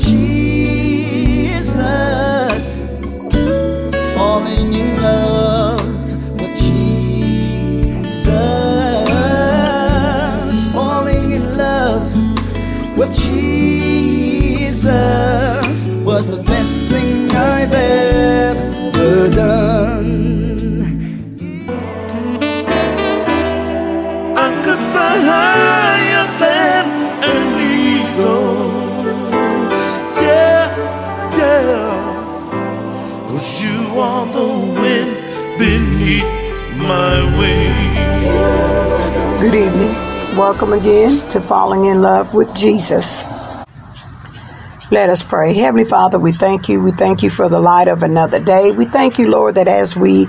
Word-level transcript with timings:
Jesus, 0.00 0.29
Welcome 40.40 40.72
again 40.72 41.10
to 41.32 41.38
Falling 41.38 41.84
in 41.84 42.00
Love 42.00 42.32
with 42.32 42.56
Jesus. 42.56 43.24
Let 44.90 45.10
us 45.10 45.22
pray. 45.22 45.52
Heavenly 45.52 45.84
Father, 45.84 46.18
we 46.18 46.32
thank 46.32 46.66
you. 46.66 46.82
We 46.82 46.92
thank 46.92 47.22
you 47.22 47.28
for 47.28 47.50
the 47.50 47.60
light 47.60 47.88
of 47.88 48.02
another 48.02 48.42
day. 48.42 48.72
We 48.72 48.86
thank 48.86 49.18
you, 49.18 49.30
Lord, 49.30 49.56
that 49.56 49.68
as 49.68 49.94
we 49.94 50.28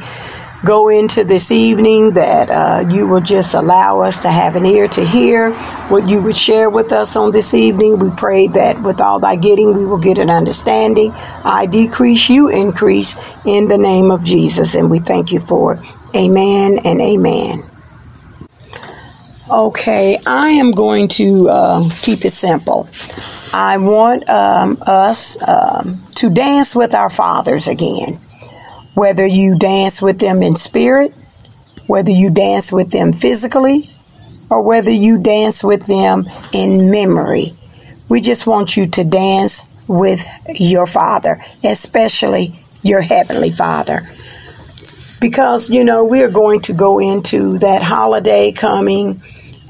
go 0.66 0.90
into 0.90 1.24
this 1.24 1.50
evening, 1.50 2.12
that 2.16 2.50
uh, 2.50 2.90
you 2.90 3.08
will 3.08 3.22
just 3.22 3.54
allow 3.54 4.02
us 4.02 4.20
to 4.24 4.30
have 4.30 4.58
an 4.58 4.66
ear 4.66 4.90
to 4.90 5.06
hear 5.06 5.54
what 5.88 6.06
you 6.06 6.22
would 6.24 6.36
share 6.36 6.70
with 6.70 6.92
us 6.92 7.16
on 7.16 7.32
this 7.32 7.54
evening. 7.54 7.98
We 7.98 8.10
pray 8.10 8.48
that 8.48 8.84
with 8.84 9.00
all 9.00 9.22
thy 9.22 9.38
getting, 9.38 9.78
we 9.78 9.86
will 9.86 9.98
get 9.98 10.18
an 10.18 10.30
understanding. 10.30 11.14
I 11.46 11.68
decrease, 11.68 12.30
you 12.30 12.50
increase 12.50 13.16
in 13.46 13.70
the 13.70 13.78
name 13.78 14.12
of 14.12 14.26
Jesus. 14.26 14.76
And 14.76 14.92
we 14.92 15.00
thank 15.00 15.32
you 15.32 15.40
for 15.40 15.76
it. 15.76 15.80
Amen 16.14 16.80
and 16.84 17.00
amen. 17.00 17.64
Okay, 19.52 20.16
I 20.26 20.52
am 20.52 20.72
going 20.72 21.10
to 21.10 21.50
um, 21.50 21.90
keep 21.90 22.24
it 22.24 22.32
simple. 22.32 22.88
I 23.54 23.78
want 23.80 24.30
um, 24.30 24.78
us 24.88 25.36
um, 25.46 25.98
to 26.16 26.30
dance 26.30 26.74
with 26.74 26.94
our 26.94 27.10
fathers 27.10 27.68
again. 27.68 28.14
Whether 28.96 29.26
you 29.26 29.58
dance 29.60 30.02
with 30.02 30.20
them 30.20 30.42
in 30.42 30.56
spirit, 30.56 31.12
whether 31.86 32.12
you 32.12 32.30
dance 32.30 32.72
with 32.72 32.92
them 32.92 33.12
physically, 33.12 33.90
or 34.50 34.62
whether 34.62 34.90
you 34.92 35.22
dance 35.22 35.66
with 35.66 35.86
them 35.86 36.24
in 36.54 36.90
memory. 36.90 37.48
We 38.08 38.22
just 38.22 38.48
want 38.48 38.78
you 38.78 38.88
to 38.88 39.04
dance 39.04 39.86
with 39.90 40.26
your 40.62 40.88
Father, 40.88 41.42
especially 41.66 42.54
your 42.84 43.02
Heavenly 43.02 43.50
Father. 43.50 44.04
Because, 45.20 45.70
you 45.70 45.84
know, 45.84 46.06
we 46.06 46.24
are 46.24 46.32
going 46.32 46.62
to 46.62 46.74
go 46.74 47.00
into 47.00 47.60
that 47.60 47.84
holiday 47.84 48.54
coming 48.54 49.18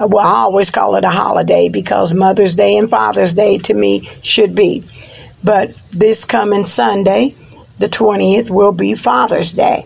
well, 0.07 0.25
I 0.25 0.41
always 0.41 0.71
call 0.71 0.95
it 0.95 1.05
a 1.05 1.09
holiday 1.09 1.69
because 1.69 2.13
Mother's 2.13 2.55
Day 2.55 2.77
and 2.77 2.89
Father's 2.89 3.33
Day 3.33 3.57
to 3.59 3.73
me 3.73 4.01
should 4.23 4.55
be. 4.55 4.83
But 5.43 5.69
this 5.93 6.25
coming 6.25 6.65
Sunday, 6.65 7.29
the 7.79 7.87
20th, 7.87 8.49
will 8.49 8.71
be 8.71 8.95
Father's 8.95 9.53
Day. 9.53 9.83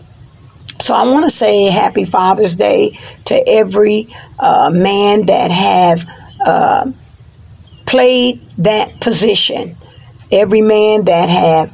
So 0.80 0.94
I 0.94 1.04
want 1.04 1.24
to 1.24 1.30
say 1.30 1.70
Happy 1.70 2.04
Father's 2.04 2.56
Day 2.56 2.90
to 3.26 3.44
every 3.48 4.08
uh, 4.38 4.70
man 4.72 5.26
that 5.26 5.50
have 5.50 6.04
uh, 6.44 6.92
played 7.86 8.38
that 8.58 9.00
position, 9.00 9.72
every 10.30 10.62
man 10.62 11.04
that 11.06 11.28
have 11.28 11.72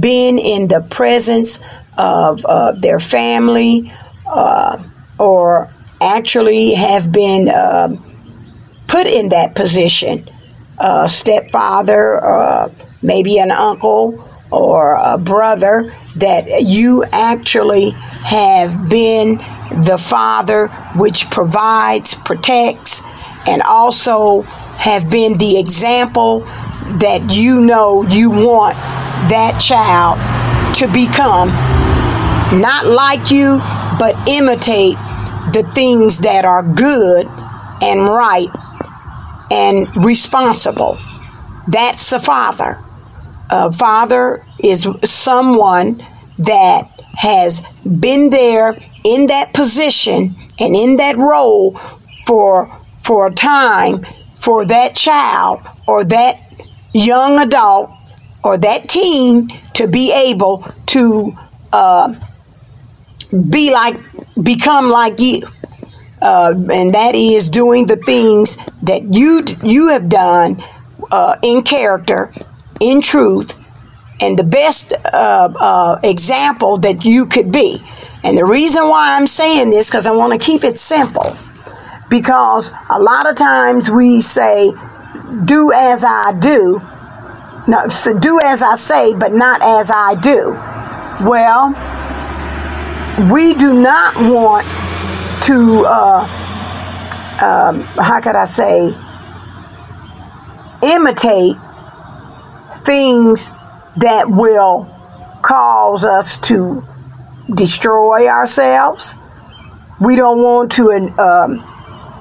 been 0.00 0.38
in 0.38 0.68
the 0.68 0.86
presence 0.90 1.60
of 1.98 2.44
uh, 2.44 2.72
their 2.72 2.98
family 2.98 3.92
uh, 4.26 4.82
or 5.18 5.68
actually 6.00 6.74
have 6.74 7.12
been 7.12 7.48
uh, 7.48 7.88
put 8.88 9.06
in 9.06 9.30
that 9.30 9.54
position 9.54 10.24
a 10.80 11.08
stepfather, 11.08 12.24
uh, 12.24 12.68
maybe 13.02 13.38
an 13.38 13.50
uncle 13.50 14.24
or 14.50 14.94
a 14.94 15.18
brother, 15.18 15.92
that 16.16 16.62
you 16.64 17.04
actually 17.12 17.90
have 18.24 18.88
been 18.88 19.36
the 19.84 19.98
father 19.98 20.68
which 20.96 21.28
provides, 21.30 22.14
protects, 22.14 23.02
and 23.48 23.60
also 23.62 24.42
have 24.78 25.10
been 25.10 25.36
the 25.38 25.58
example 25.58 26.40
that 27.00 27.28
you 27.30 27.60
know 27.60 28.02
you 28.04 28.30
want 28.30 28.74
that 29.28 29.58
child 29.60 30.16
to 30.76 30.86
become. 30.92 31.48
Not 32.60 32.86
like 32.86 33.30
you, 33.30 33.58
but 33.98 34.16
imitate 34.28 34.96
the 35.52 35.62
things 35.74 36.20
that 36.20 36.44
are 36.44 36.62
good 36.62 37.26
and 37.82 38.08
right 38.08 38.48
and 39.50 40.04
responsible. 40.04 40.98
That's 41.66 42.12
a 42.12 42.20
father. 42.20 42.78
A 43.50 43.72
father 43.72 44.44
is 44.62 44.86
someone 45.04 45.98
that 46.38 46.82
has 47.16 47.84
been 47.84 48.30
there 48.30 48.76
in 49.04 49.26
that 49.26 49.52
position 49.54 50.34
and 50.60 50.76
in 50.76 50.96
that 50.96 51.16
role 51.16 51.76
for 52.26 52.66
for 53.02 53.28
a 53.28 53.32
time 53.32 53.98
for 54.36 54.64
that 54.66 54.94
child 54.94 55.60
or 55.86 56.04
that 56.04 56.36
young 56.92 57.38
adult 57.40 57.90
or 58.44 58.58
that 58.58 58.88
teen 58.88 59.48
to 59.74 59.88
be 59.88 60.12
able 60.12 60.58
to 60.86 61.32
uh, 61.72 62.14
be 63.50 63.72
like 63.72 63.96
become 64.42 64.88
like 64.90 65.18
you 65.18 65.42
uh, 66.20 66.52
and 66.72 66.94
that 66.94 67.14
is 67.14 67.50
doing 67.50 67.86
the 67.86 67.96
things 67.96 68.56
that 68.82 69.02
you 69.14 69.42
you 69.62 69.88
have 69.88 70.08
done 70.08 70.62
uh, 71.10 71.36
in 71.42 71.62
character 71.62 72.32
in 72.80 73.00
truth 73.00 73.54
and 74.20 74.38
the 74.38 74.44
best 74.44 74.92
uh, 75.04 75.48
uh 75.60 76.00
example 76.02 76.76
that 76.78 77.04
you 77.04 77.26
could 77.26 77.52
be. 77.52 77.78
And 78.24 78.36
the 78.36 78.44
reason 78.44 78.88
why 78.88 79.16
i'm 79.16 79.26
saying 79.26 79.70
this 79.70 79.88
because 79.88 80.06
i 80.06 80.10
want 80.10 80.32
to 80.32 80.38
keep 80.44 80.64
it 80.64 80.76
simple 80.76 81.36
because 82.10 82.72
a 82.90 82.98
lot 82.98 83.28
of 83.28 83.36
times 83.36 83.90
we 83.90 84.20
say 84.20 84.72
do 85.44 85.72
as 85.72 86.04
i 86.04 86.32
do. 86.38 86.80
No 87.68 87.88
so 87.88 88.18
do 88.18 88.40
as 88.42 88.62
i 88.62 88.74
say 88.74 89.14
but 89.14 89.32
not 89.32 89.62
as 89.62 89.90
i 89.94 90.16
do. 90.16 90.50
Well 91.24 91.97
we 93.26 93.54
do 93.54 93.74
not 93.74 94.14
want 94.16 94.64
to, 95.44 95.84
uh, 95.86 96.22
um, 97.42 97.80
how 97.80 98.20
could 98.20 98.36
I 98.36 98.44
say, 98.44 98.94
imitate 100.82 101.56
things 102.84 103.50
that 103.96 104.26
will 104.28 104.86
cause 105.42 106.04
us 106.04 106.40
to 106.42 106.84
destroy 107.52 108.28
ourselves. 108.28 109.14
We 110.00 110.14
don't 110.14 110.40
want 110.40 110.70
to 110.72 110.92
um, 111.18 111.64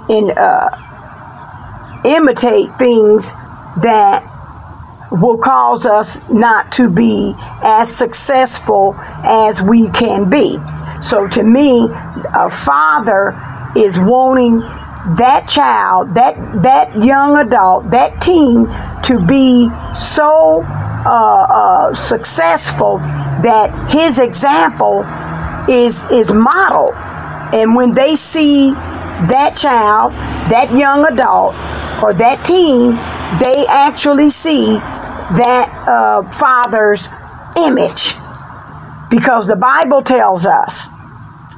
in, 0.10 0.32
uh, 0.36 2.02
imitate 2.06 2.74
things 2.80 3.34
that 3.82 4.24
will 5.12 5.38
cause 5.38 5.86
us 5.86 6.28
not 6.30 6.72
to 6.74 6.90
be 6.90 7.34
as 7.64 7.94
successful 7.94 8.96
as 9.24 9.62
we 9.62 9.90
can 9.90 10.30
be. 10.30 10.58
So 11.02 11.28
to 11.28 11.44
me, 11.44 11.88
a 12.36 12.50
father 12.50 13.36
is 13.76 14.00
wanting 14.00 14.60
that 15.16 15.48
child, 15.48 16.16
that 16.16 16.36
that 16.64 17.04
young 17.04 17.38
adult, 17.38 17.92
that 17.92 18.22
teen 18.22 18.68
to 19.04 19.26
be 19.26 19.70
so 19.96 20.64
uh, 20.66 21.48
uh, 21.50 21.94
successful 21.94 22.98
that 22.98 23.72
his 23.90 24.20
example 24.20 25.04
is 25.70 26.10
is 26.12 26.34
modeled, 26.34 26.96
and 27.54 27.76
when 27.76 27.94
they 27.94 28.16
see 28.16 28.72
that 29.32 29.56
child, 29.56 30.12
that 30.52 30.72
young 30.76 31.06
adult, 31.06 31.56
or 32.04 32.14
that 32.14 32.44
teen, 32.46 32.92
they 33.40 33.66
actually 33.70 34.30
see 34.30 34.78
that 35.36 35.86
uh, 35.88 36.24
father's 36.30 37.08
image. 37.58 38.14
Because 39.10 39.48
the 39.48 39.58
Bible 39.60 40.02
tells 40.02 40.46
us 40.46 40.88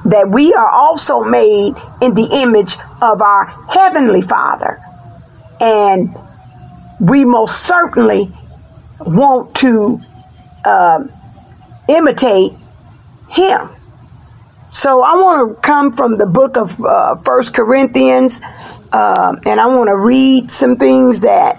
that 0.04 0.30
we 0.30 0.52
are 0.54 0.70
also 0.70 1.22
made 1.24 1.74
in 2.00 2.14
the 2.14 2.28
image 2.42 2.76
of 3.02 3.20
our 3.20 3.50
Heavenly 3.72 4.22
Father. 4.22 4.78
And 5.60 6.14
we 7.00 7.24
most 7.24 7.66
certainly 7.66 8.30
want 9.00 9.54
to 9.56 10.00
uh, 10.64 11.04
imitate 11.88 12.52
Him. 13.30 13.68
So 14.70 15.02
I 15.02 15.14
want 15.14 15.56
to 15.56 15.60
come 15.60 15.92
from 15.92 16.16
the 16.16 16.26
book 16.26 16.56
of 16.56 16.80
uh, 16.80 17.16
First 17.16 17.54
Corinthians, 17.54 18.40
uh, 18.92 19.36
and 19.44 19.60
I 19.60 19.66
want 19.66 19.88
to 19.88 19.96
read 19.96 20.50
some 20.50 20.76
things 20.76 21.20
that 21.20 21.56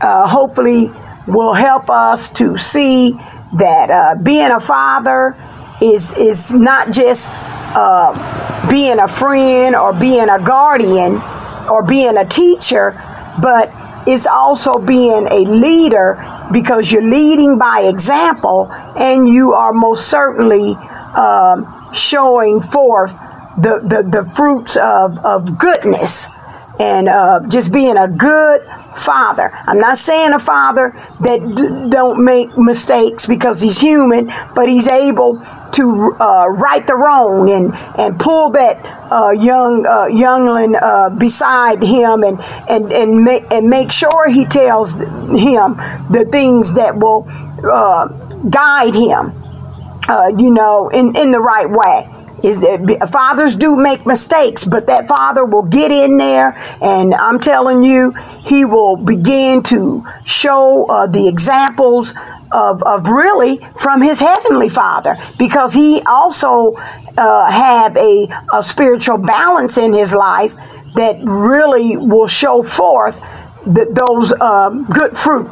uh, 0.00 0.26
hopefully 0.26 0.90
will 1.32 1.54
help 1.54 1.88
us 1.90 2.30
to 2.30 2.56
see 2.56 3.12
that 3.54 3.90
uh, 3.90 4.22
being 4.22 4.50
a 4.50 4.60
father 4.60 5.34
is 5.82 6.12
is 6.16 6.52
not 6.52 6.92
just 6.92 7.30
uh, 7.74 8.12
being 8.70 8.98
a 8.98 9.08
friend 9.08 9.74
or 9.74 9.92
being 9.98 10.28
a 10.28 10.38
guardian 10.42 11.20
or 11.70 11.86
being 11.86 12.16
a 12.16 12.24
teacher, 12.24 12.92
but 13.40 13.70
it's 14.06 14.26
also 14.26 14.78
being 14.78 15.26
a 15.30 15.40
leader 15.48 16.18
because 16.52 16.90
you're 16.90 17.08
leading 17.08 17.58
by 17.58 17.82
example 17.82 18.70
and 18.96 19.28
you 19.28 19.52
are 19.52 19.72
most 19.72 20.08
certainly 20.08 20.74
um, 21.16 21.66
showing 21.92 22.60
forth 22.60 23.12
the, 23.56 23.80
the, 23.82 24.02
the 24.08 24.30
fruits 24.30 24.76
of, 24.76 25.18
of 25.24 25.58
goodness 25.58 26.28
and 26.80 27.08
uh, 27.08 27.40
just 27.46 27.72
being 27.72 27.96
a 27.98 28.08
good 28.08 28.62
father. 28.96 29.50
I'm 29.66 29.78
not 29.78 29.98
saying 29.98 30.32
a 30.32 30.38
father 30.38 30.92
that 31.20 31.40
d- 31.40 31.90
don't 31.90 32.24
make 32.24 32.56
mistakes 32.56 33.26
because 33.26 33.60
he's 33.60 33.78
human, 33.80 34.30
but 34.54 34.68
he's 34.68 34.88
able 34.88 35.42
to 35.72 36.16
uh, 36.18 36.46
right 36.48 36.84
the 36.86 36.96
wrong 36.96 37.50
and 37.50 37.72
and 37.98 38.18
pull 38.18 38.50
that 38.52 38.80
uh, 39.12 39.30
young 39.30 39.84
uh, 39.86 40.06
youngling 40.06 40.74
uh, 40.80 41.10
beside 41.10 41.82
him 41.82 42.24
and 42.24 42.40
and 42.68 42.90
and 42.92 43.24
make 43.24 43.44
and 43.52 43.68
make 43.68 43.92
sure 43.92 44.28
he 44.30 44.46
tells 44.46 44.94
him 44.94 45.76
the 46.10 46.26
things 46.32 46.72
that 46.74 46.96
will 46.96 47.28
uh, 47.62 48.08
guide 48.48 48.94
him, 48.94 49.32
uh, 50.08 50.32
you 50.38 50.50
know, 50.50 50.88
in 50.88 51.14
in 51.14 51.30
the 51.30 51.40
right 51.40 51.68
way 51.68 52.08
is 52.44 52.60
that 52.62 53.08
fathers 53.12 53.56
do 53.56 53.76
make 53.76 54.06
mistakes, 54.06 54.64
but 54.64 54.86
that 54.86 55.06
father 55.06 55.44
will 55.44 55.62
get 55.62 55.92
in 55.92 56.16
there, 56.16 56.54
and 56.82 57.14
I'm 57.14 57.40
telling 57.40 57.82
you, 57.82 58.12
he 58.46 58.64
will 58.64 58.96
begin 58.96 59.62
to 59.64 60.04
show 60.24 60.86
uh, 60.88 61.06
the 61.06 61.28
examples 61.28 62.14
of, 62.52 62.82
of 62.82 63.06
really 63.06 63.58
from 63.78 64.02
his 64.02 64.20
heavenly 64.20 64.68
father 64.68 65.14
because 65.38 65.72
he 65.74 66.02
also 66.02 66.74
uh, 67.16 67.50
have 67.50 67.96
a, 67.96 68.28
a 68.52 68.62
spiritual 68.62 69.18
balance 69.18 69.78
in 69.78 69.92
his 69.92 70.14
life 70.14 70.54
that 70.94 71.18
really 71.22 71.96
will 71.96 72.26
show 72.26 72.62
forth 72.62 73.20
the, 73.64 73.86
those 73.92 74.32
uh, 74.40 74.70
good 74.92 75.16
fruit. 75.16 75.48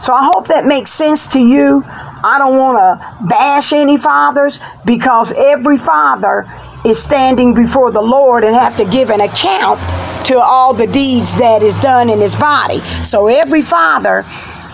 So 0.00 0.12
I 0.12 0.24
hope 0.24 0.48
that 0.48 0.66
makes 0.66 0.90
sense 0.90 1.26
to 1.28 1.40
you. 1.40 1.82
I 2.24 2.38
don't 2.38 2.56
want 2.56 2.78
to 2.78 3.26
bash 3.28 3.72
any 3.72 3.98
fathers 3.98 4.58
because 4.86 5.34
every 5.36 5.76
father 5.76 6.46
is 6.86 7.02
standing 7.02 7.54
before 7.54 7.90
the 7.90 8.00
Lord 8.00 8.44
and 8.44 8.54
have 8.54 8.76
to 8.78 8.84
give 8.86 9.10
an 9.10 9.20
account 9.20 9.78
to 10.26 10.38
all 10.38 10.72
the 10.72 10.86
deeds 10.86 11.38
that 11.38 11.60
is 11.62 11.78
done 11.82 12.08
in 12.08 12.18
his 12.18 12.34
body. 12.34 12.78
So 12.78 13.26
every 13.26 13.60
father 13.60 14.24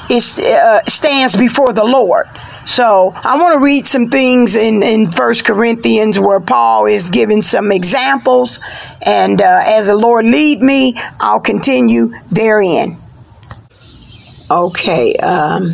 is, 0.09 0.39
uh, 0.39 0.85
stands 0.87 1.37
before 1.37 1.73
the 1.73 1.85
Lord. 1.85 2.27
So 2.67 3.13
I 3.17 3.37
want 3.37 3.55
to 3.55 3.59
read 3.59 3.85
some 3.85 4.11
things 4.11 4.55
in, 4.55 4.85
in 4.85 5.09
Corinthians 5.09 6.21
where 6.21 6.39
Paul 6.39 6.87
is 6.87 7.11
giving 7.11 7.43
some 7.43 7.73
examples. 7.73 8.61
And 9.05 9.43
uh, 9.43 9.63
as 9.65 9.89
the 9.89 9.97
Lord 9.97 10.25
lead 10.25 10.63
me, 10.63 10.95
I'll 11.19 11.41
continue 11.41 12.13
therein. 12.31 12.97
Okay, 14.49 15.15
um, 15.17 15.73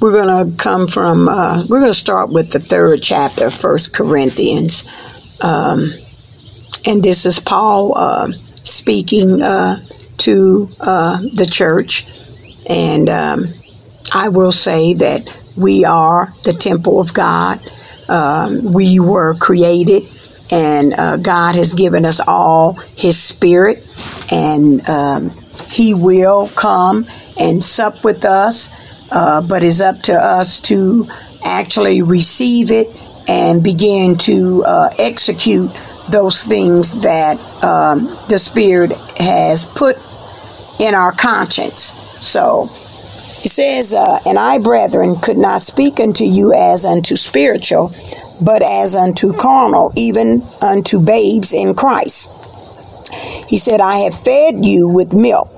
we're 0.00 0.12
going 0.12 0.50
to 0.50 0.56
come 0.56 0.86
from, 0.86 1.28
uh, 1.28 1.64
we're 1.68 1.80
going 1.80 1.90
to 1.92 1.98
start 1.98 2.30
with 2.30 2.50
the 2.50 2.58
third 2.58 3.02
chapter 3.02 3.46
of 3.46 3.54
First 3.54 3.94
Corinthians. 3.94 4.84
Um, 5.42 5.92
and 6.86 7.02
this 7.02 7.26
is 7.26 7.38
Paul 7.38 7.96
uh, 7.96 8.32
speaking 8.32 9.42
uh, 9.42 9.76
to 10.18 10.68
uh, 10.80 11.18
the 11.18 11.48
church. 11.50 12.04
And 12.68 13.08
um, 13.08 13.44
I 14.14 14.28
will 14.28 14.52
say 14.52 14.94
that 14.94 15.52
we 15.58 15.84
are 15.84 16.28
the 16.44 16.52
temple 16.52 17.00
of 17.00 17.12
God. 17.12 17.58
Um, 18.08 18.72
we 18.72 18.98
were 18.98 19.34
created, 19.34 20.02
and 20.50 20.94
uh, 20.94 21.16
God 21.18 21.54
has 21.54 21.74
given 21.74 22.04
us 22.04 22.20
all 22.26 22.72
His 22.72 23.16
Spirit, 23.16 23.78
and 24.32 24.80
um, 24.88 25.30
He 25.70 25.94
will 25.94 26.48
come 26.56 27.04
and 27.38 27.62
sup 27.62 28.02
with 28.02 28.24
us, 28.24 28.68
uh, 29.12 29.42
but 29.46 29.62
it's 29.62 29.80
up 29.80 29.98
to 30.02 30.12
us 30.12 30.60
to 30.60 31.04
actually 31.44 32.02
receive 32.02 32.70
it 32.70 32.88
and 33.28 33.62
begin 33.62 34.16
to 34.18 34.62
uh, 34.66 34.90
execute 34.98 35.70
those 36.10 36.44
things 36.44 37.02
that 37.02 37.38
um, 37.62 38.00
the 38.28 38.38
Spirit 38.38 38.90
has 39.18 39.64
put 39.64 39.96
in 40.80 40.94
our 40.94 41.12
conscience. 41.12 41.82
So 42.20 42.62
he 43.42 43.48
says, 43.48 43.94
uh, 43.94 44.18
And 44.26 44.38
I, 44.38 44.58
brethren, 44.58 45.14
could 45.22 45.38
not 45.38 45.60
speak 45.60 46.00
unto 46.00 46.24
you 46.24 46.52
as 46.52 46.84
unto 46.84 47.16
spiritual, 47.16 47.92
but 48.44 48.62
as 48.62 48.96
unto 48.96 49.32
carnal, 49.32 49.92
even 49.96 50.40
unto 50.62 51.04
babes 51.04 51.54
in 51.54 51.74
Christ. 51.74 52.36
He 53.48 53.56
said, 53.56 53.80
I 53.80 53.98
have 53.98 54.14
fed 54.14 54.64
you 54.64 54.88
with 54.88 55.14
milk 55.14 55.48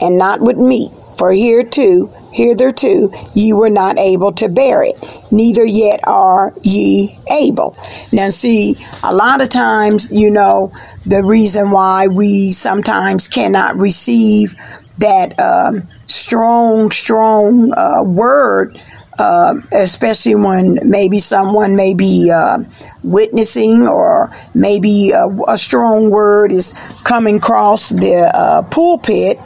and 0.00 0.18
not 0.18 0.40
with 0.40 0.56
meat 0.56 0.90
for 1.16 1.32
hereto, 1.32 2.08
hitherto, 2.32 3.10
ye 3.34 3.52
were 3.52 3.70
not 3.70 3.98
able 3.98 4.32
to 4.32 4.48
bear 4.48 4.82
it, 4.82 4.96
neither 5.30 5.64
yet 5.64 6.00
are 6.06 6.52
ye 6.62 7.14
able. 7.30 7.76
Now, 8.12 8.28
see, 8.28 8.74
a 9.04 9.14
lot 9.14 9.42
of 9.42 9.48
times, 9.48 10.10
you 10.10 10.30
know, 10.30 10.72
the 11.06 11.22
reason 11.24 11.70
why 11.70 12.06
we 12.08 12.50
sometimes 12.50 13.28
cannot 13.28 13.76
receive 13.76 14.54
that 14.98 15.38
um, 15.38 15.82
strong, 16.06 16.90
strong 16.90 17.72
uh, 17.74 18.02
word. 18.04 18.78
Uh, 19.18 19.56
especially 19.74 20.34
when 20.34 20.78
maybe 20.84 21.18
someone 21.18 21.76
may 21.76 21.92
be 21.92 22.32
uh, 22.34 22.56
witnessing 23.04 23.86
or 23.86 24.34
maybe 24.54 25.10
a, 25.10 25.28
a, 25.48 25.58
strong 25.58 26.10
word 26.10 26.50
is 26.50 26.72
coming 27.04 27.36
across 27.36 27.90
the 27.90 28.30
uh, 28.34 28.62
pulpit 28.70 29.38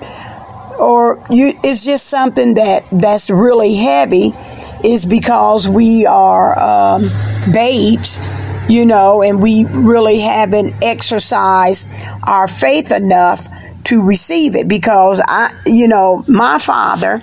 or 0.79 1.19
you, 1.31 1.53
it's 1.65 1.85
just 1.85 2.07
something 2.07 2.55
that 2.55 2.85
that's 2.93 3.31
really 3.31 3.77
heavy 3.77 4.33
is 4.85 5.07
because 5.07 5.69
we 5.69 6.07
are 6.07 6.59
um, 6.59 7.09
babes 7.53 8.21
you 8.69 8.85
know 8.85 9.23
and 9.23 9.41
we 9.41 9.65
really 9.71 10.21
haven't 10.21 10.75
exercised 10.83 11.89
our 12.27 12.49
faith 12.49 12.93
enough 12.93 13.47
to 13.85 14.03
receive 14.03 14.57
it 14.57 14.69
because 14.69 15.23
i 15.29 15.49
you 15.67 15.87
know 15.87 16.25
my 16.29 16.59
father 16.59 17.21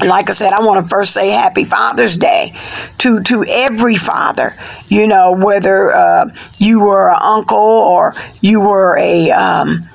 like 0.00 0.28
I 0.28 0.32
said, 0.32 0.52
I 0.52 0.64
want 0.64 0.82
to 0.82 0.88
first 0.88 1.12
say 1.12 1.30
Happy 1.30 1.64
Father's 1.64 2.16
Day 2.16 2.54
to 2.98 3.20
to 3.22 3.44
every 3.48 3.96
father. 3.96 4.52
You 4.88 5.06
know, 5.06 5.32
whether 5.32 5.92
uh, 5.92 6.30
you 6.58 6.80
were 6.80 7.10
an 7.10 7.18
uncle 7.22 7.58
or 7.58 8.14
you 8.40 8.60
were 8.60 8.96
a 8.98 9.30
um, 9.30 9.88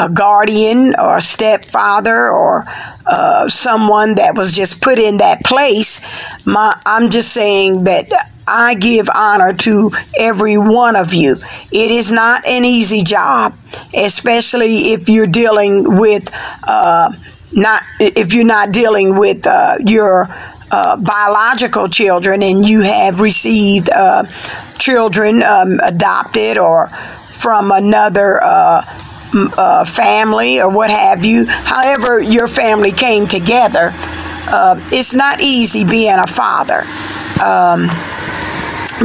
a 0.00 0.08
guardian 0.10 0.94
or 0.98 1.18
a 1.18 1.22
stepfather 1.22 2.28
or 2.28 2.64
uh, 3.06 3.48
someone 3.48 4.16
that 4.16 4.34
was 4.36 4.54
just 4.54 4.82
put 4.82 4.98
in 4.98 5.18
that 5.18 5.44
place. 5.44 6.00
My, 6.46 6.78
I'm 6.84 7.10
just 7.10 7.32
saying 7.32 7.84
that 7.84 8.10
I 8.46 8.74
give 8.74 9.08
honor 9.12 9.52
to 9.52 9.90
every 10.18 10.56
one 10.56 10.96
of 10.96 11.14
you. 11.14 11.36
It 11.72 11.90
is 11.90 12.12
not 12.12 12.46
an 12.46 12.64
easy 12.64 13.02
job, 13.02 13.54
especially 13.96 14.92
if 14.92 15.08
you're 15.08 15.26
dealing 15.26 15.98
with 15.98 16.30
uh, 16.66 17.12
not 17.52 17.82
if 17.98 18.34
you're 18.34 18.44
not 18.44 18.72
dealing 18.72 19.16
with 19.18 19.46
uh, 19.46 19.78
your 19.84 20.28
uh, 20.70 20.96
biological 20.96 21.88
children 21.88 22.42
and 22.42 22.66
you 22.66 22.82
have 22.82 23.20
received 23.20 23.88
uh, 23.94 24.24
children 24.78 25.42
um, 25.42 25.80
adopted 25.82 26.58
or 26.58 26.88
from 26.88 27.70
another 27.72 28.40
uh, 29.56 29.84
family 29.84 30.60
or 30.60 30.70
what 30.70 30.90
have 30.90 31.24
you, 31.24 31.46
however 31.46 32.20
your 32.20 32.48
family 32.48 32.92
came 32.92 33.26
together, 33.26 33.90
uh, 34.48 34.78
it's 34.92 35.14
not 35.14 35.40
easy 35.40 35.84
being 35.84 36.18
a 36.18 36.26
father. 36.26 36.82
Um, 37.42 37.88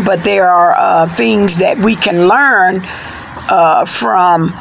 but 0.05 0.23
there 0.23 0.47
are 0.47 0.73
uh, 0.77 1.07
things 1.15 1.57
that 1.57 1.77
we 1.77 1.95
can 1.95 2.27
learn 2.27 2.81
uh, 3.50 3.85
from 3.85 4.53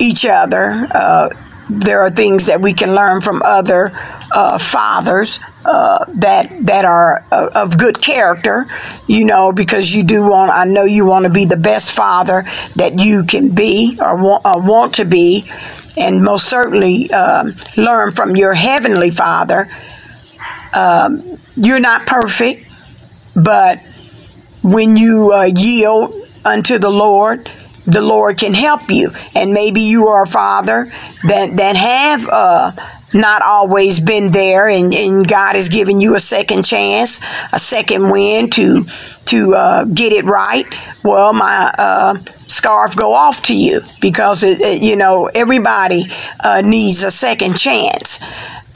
each 0.00 0.24
other. 0.26 0.86
Uh, 0.94 1.28
there 1.68 2.00
are 2.00 2.10
things 2.10 2.46
that 2.46 2.60
we 2.60 2.72
can 2.72 2.94
learn 2.94 3.20
from 3.20 3.42
other 3.44 3.90
uh, 4.32 4.58
fathers 4.58 5.40
uh, 5.66 6.04
that 6.14 6.54
that 6.60 6.84
are 6.84 7.24
uh, 7.32 7.50
of 7.56 7.76
good 7.76 8.00
character, 8.00 8.66
you 9.08 9.24
know, 9.24 9.52
because 9.52 9.94
you 9.94 10.04
do 10.04 10.22
want. 10.22 10.52
I 10.52 10.64
know 10.64 10.84
you 10.84 11.04
want 11.04 11.24
to 11.24 11.30
be 11.30 11.44
the 11.44 11.56
best 11.56 11.90
father 11.90 12.44
that 12.76 13.00
you 13.00 13.24
can 13.24 13.52
be 13.52 13.98
or 14.00 14.16
want, 14.16 14.44
or 14.44 14.62
want 14.62 14.94
to 14.94 15.04
be, 15.04 15.44
and 15.98 16.22
most 16.22 16.48
certainly 16.48 17.10
um, 17.10 17.52
learn 17.76 18.12
from 18.12 18.36
your 18.36 18.54
heavenly 18.54 19.10
Father. 19.10 19.68
Um, 20.72 21.36
you're 21.56 21.80
not 21.80 22.06
perfect, 22.06 22.70
but 23.34 23.80
when 24.62 24.96
you 24.96 25.32
uh, 25.34 25.50
yield 25.52 26.14
unto 26.44 26.78
the 26.78 26.90
Lord, 26.90 27.40
the 27.86 28.02
Lord 28.02 28.38
can 28.38 28.54
help 28.54 28.88
you. 28.88 29.10
And 29.34 29.52
maybe 29.52 29.80
you 29.80 30.08
are 30.08 30.22
a 30.22 30.26
father 30.28 30.84
that 31.24 31.56
that 31.56 31.76
have 31.76 32.28
uh, 32.30 32.72
not 33.16 33.42
always 33.42 34.00
been 34.00 34.32
there, 34.32 34.68
and, 34.68 34.94
and 34.94 35.26
God 35.26 35.56
has 35.56 35.68
given 35.68 36.00
you 36.00 36.14
a 36.14 36.20
second 36.20 36.64
chance, 36.64 37.20
a 37.52 37.58
second 37.58 38.10
win 38.10 38.50
to 38.50 38.84
to 39.26 39.54
uh, 39.54 39.84
get 39.86 40.12
it 40.12 40.24
right. 40.24 40.64
Well, 41.02 41.32
my 41.32 41.72
uh, 41.76 42.18
scarf 42.46 42.94
go 42.96 43.12
off 43.12 43.42
to 43.42 43.56
you 43.56 43.80
because 44.00 44.44
it, 44.44 44.60
it, 44.60 44.82
you 44.82 44.96
know 44.96 45.28
everybody 45.34 46.04
uh, 46.44 46.62
needs 46.64 47.02
a 47.02 47.10
second 47.10 47.56
chance. 47.56 48.20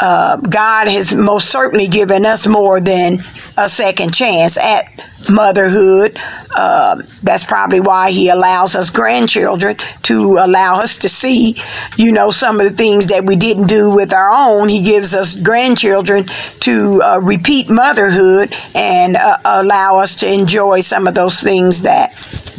Uh, 0.01 0.37
God 0.39 0.89
has 0.89 1.15
most 1.15 1.51
certainly 1.51 1.87
given 1.87 2.25
us 2.25 2.47
more 2.47 2.81
than 2.81 3.15
a 3.59 3.69
second 3.69 4.15
chance 4.15 4.57
at 4.57 4.85
motherhood. 5.31 6.17
Uh, 6.57 7.03
that's 7.23 7.45
probably 7.45 7.81
why 7.81 8.11
He 8.11 8.31
allows 8.31 8.75
us 8.75 8.91
grandchildren 8.91 9.77
to 10.03 10.39
allow 10.41 10.81
us 10.81 10.99
to 10.99 11.09
see, 11.09 11.57
you 11.97 12.13
know, 12.13 12.31
some 12.31 12.61
of 12.61 12.69
the 12.69 12.75
things 12.75 13.09
that 13.09 13.25
we 13.25 13.37
didn't 13.37 13.67
do 13.67 13.95
with 13.95 14.13
our 14.13 14.31
own. 14.31 14.69
He 14.69 14.83
gives 14.83 15.15
us 15.15 15.37
grandchildren 15.37 16.25
to 16.61 17.01
uh, 17.05 17.21
repeat 17.23 17.69
motherhood 17.69 18.55
and 18.75 19.17
uh, 19.17 19.37
allow 19.45 19.99
us 19.99 20.17
to 20.17 20.33
enjoy 20.33 20.81
some 20.81 21.07
of 21.07 21.15
those 21.15 21.43
things 21.43 21.83
that 21.83 22.11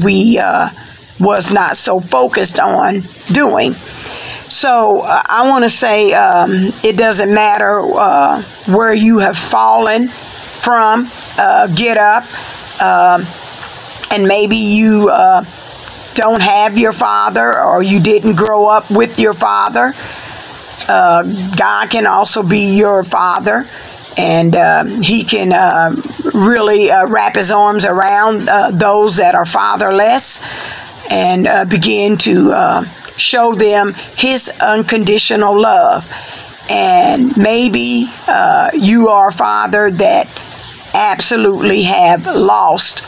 we 0.04 0.40
uh, 0.42 0.70
was 1.20 1.52
not 1.52 1.78
so 1.78 2.00
focused 2.00 2.60
on 2.60 3.02
doing. 3.32 3.74
So 4.52 5.00
uh, 5.04 5.24
I 5.26 5.48
want 5.48 5.64
to 5.64 5.70
say 5.70 6.12
um, 6.12 6.52
it 6.84 6.98
doesn't 6.98 7.34
matter 7.34 7.80
uh, 7.80 8.42
where 8.68 8.94
you 8.94 9.20
have 9.20 9.38
fallen 9.38 10.10
from, 10.10 11.08
uh, 11.40 11.68
get 11.74 11.98
up. 11.98 12.26
Um, 12.82 13.26
and 14.12 14.28
maybe 14.28 14.58
you 14.58 15.10
uh, 15.10 15.46
don't 16.16 16.42
have 16.42 16.78
your 16.78 16.92
father 16.92 17.64
or 17.64 17.82
you 17.82 18.02
didn't 18.02 18.36
grow 18.36 18.68
up 18.68 18.92
with 18.92 19.22
your 19.22 19.34
father. 19.34 19.94
Uh, 20.90 21.24
God 21.56 21.90
can 21.90 22.06
also 22.06 22.44
be 22.44 22.78
your 22.78 23.06
father. 23.06 23.66
And 24.18 24.54
um, 24.58 25.02
he 25.02 25.24
can 25.24 25.54
uh, 25.54 25.96
really 26.34 26.90
wrap 27.08 27.36
his 27.36 27.54
arms 27.54 27.86
around 27.86 28.50
those 28.78 29.16
that 29.16 29.34
are 29.34 29.46
fatherless 29.46 30.42
and 31.10 31.48
begin 31.70 32.18
to 32.18 32.52
show 33.18 33.54
them 33.54 33.94
his 34.16 34.50
unconditional 34.62 35.60
love. 35.60 36.10
And 36.70 37.36
maybe 37.38 38.06
uh, 38.28 38.72
you 38.74 39.10
are 39.10 39.30
a 39.30 39.34
father 39.34 39.92
that 39.92 40.28
absolutely 40.94 41.84
have 41.84 42.26
lost 42.26 43.04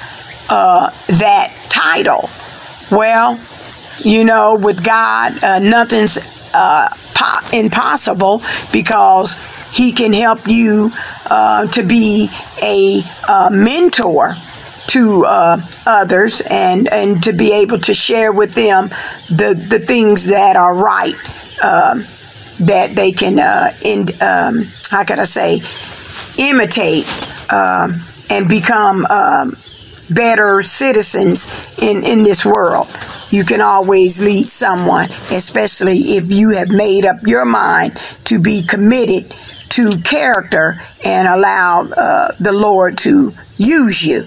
uh, 0.50 0.90
that 1.08 1.54
title. 1.70 2.30
Well, 2.92 3.40
you 4.00 4.26
know, 4.26 4.56
with 4.56 4.84
God, 4.84 5.42
uh, 5.44 5.60
nothing's 5.60 6.20
uh, 6.54 6.90
po- 7.14 7.58
impossible 7.58 8.42
because 8.72 9.36
He 9.72 9.92
can 9.92 10.14
help 10.14 10.48
you 10.48 10.92
uh, 11.30 11.68
to 11.68 11.84
be 11.84 12.30
a 12.62 13.02
uh, 13.28 13.50
mentor 13.52 14.36
to 14.94 15.26
uh, 15.26 15.58
others 15.88 16.44
and, 16.52 16.88
and 16.94 17.24
to 17.24 17.34
be 17.34 17.52
able 17.52 17.80
to 17.80 17.94
share 17.96 18.32
with 18.32 18.54
them 18.54 18.90
the, 19.30 19.56
the 19.70 19.80
things 19.80 20.28
that 20.28 20.56
are 20.56 20.76
right 20.76 21.16
um, 21.64 21.98
that 22.60 22.92
they 22.94 23.12
can, 23.12 23.40
uh, 23.40 23.74
in, 23.84 24.02
um, 24.22 24.64
how 24.92 25.04
can 25.04 25.20
I 25.20 25.24
say, 25.24 25.58
imitate 26.38 27.08
um, 27.52 27.96
and 28.30 28.48
become 28.48 29.06
um, 29.08 29.54
better 30.14 30.62
citizens 30.62 31.50
in, 31.82 32.04
in 32.04 32.22
this 32.22 32.46
world. 32.46 32.88
You 33.32 33.46
can 33.46 33.62
always 33.62 34.22
lead 34.22 34.46
someone, 34.46 35.06
especially 35.06 35.98
if 36.22 36.32
you 36.32 36.52
have 36.52 36.70
made 36.70 37.06
up 37.06 37.18
your 37.26 37.46
mind 37.46 37.96
to 38.26 38.40
be 38.40 38.62
committed 38.62 39.32
to 39.72 39.98
character 40.04 40.76
and 41.04 41.28
allow 41.28 41.88
uh, 41.98 42.28
the 42.40 42.54
Lord 42.54 43.00
to 43.00 43.32
use 43.58 44.06
you. 44.06 44.22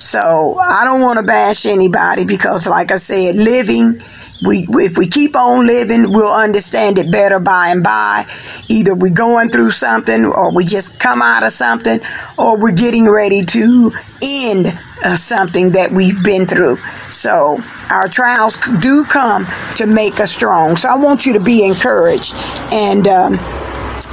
So 0.00 0.56
I 0.58 0.84
don't 0.86 1.02
want 1.02 1.18
to 1.18 1.24
bash 1.24 1.66
anybody 1.66 2.24
because, 2.24 2.66
like 2.66 2.90
I 2.90 2.96
said, 2.96 3.34
living, 3.36 4.00
we 4.42 4.66
if 4.82 4.96
we 4.96 5.06
keep 5.06 5.36
on 5.36 5.66
living, 5.66 6.10
we'll 6.10 6.32
understand 6.32 6.96
it 6.96 7.12
better 7.12 7.38
by 7.38 7.68
and 7.68 7.84
by. 7.84 8.24
Either 8.70 8.94
we're 8.94 9.12
going 9.12 9.50
through 9.50 9.70
something, 9.70 10.24
or 10.24 10.54
we 10.54 10.64
just 10.64 10.98
come 10.98 11.20
out 11.20 11.42
of 11.42 11.52
something, 11.52 12.00
or 12.38 12.58
we're 12.58 12.72
getting 12.72 13.10
ready 13.10 13.44
to 13.44 13.90
end 14.22 14.68
uh, 15.04 15.16
something 15.16 15.68
that 15.70 15.90
we've 15.92 16.24
been 16.24 16.46
through. 16.46 16.76
So 17.12 17.60
our 17.90 18.08
trials 18.08 18.56
do 18.80 19.04
come 19.04 19.44
to 19.76 19.86
make 19.86 20.18
us 20.18 20.32
strong. 20.32 20.78
So 20.78 20.88
I 20.88 20.96
want 20.96 21.26
you 21.26 21.34
to 21.34 21.44
be 21.44 21.62
encouraged. 21.62 22.32
And 22.72 23.06
um, 23.06 23.34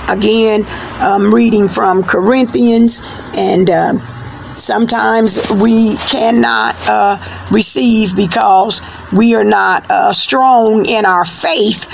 again, 0.10 0.63
I'm 1.00 1.34
reading 1.34 1.70
from 1.70 2.03
Corinthians 2.03 3.00
and. 3.38 3.70
Um, 3.70 4.16
Sometimes 4.57 5.51
we 5.61 5.95
cannot 6.09 6.75
uh, 6.89 7.17
receive 7.51 8.15
because 8.15 8.81
we 9.13 9.35
are 9.35 9.43
not 9.43 9.85
uh, 9.89 10.11
strong 10.13 10.85
in 10.85 11.05
our 11.05 11.25
faith 11.25 11.85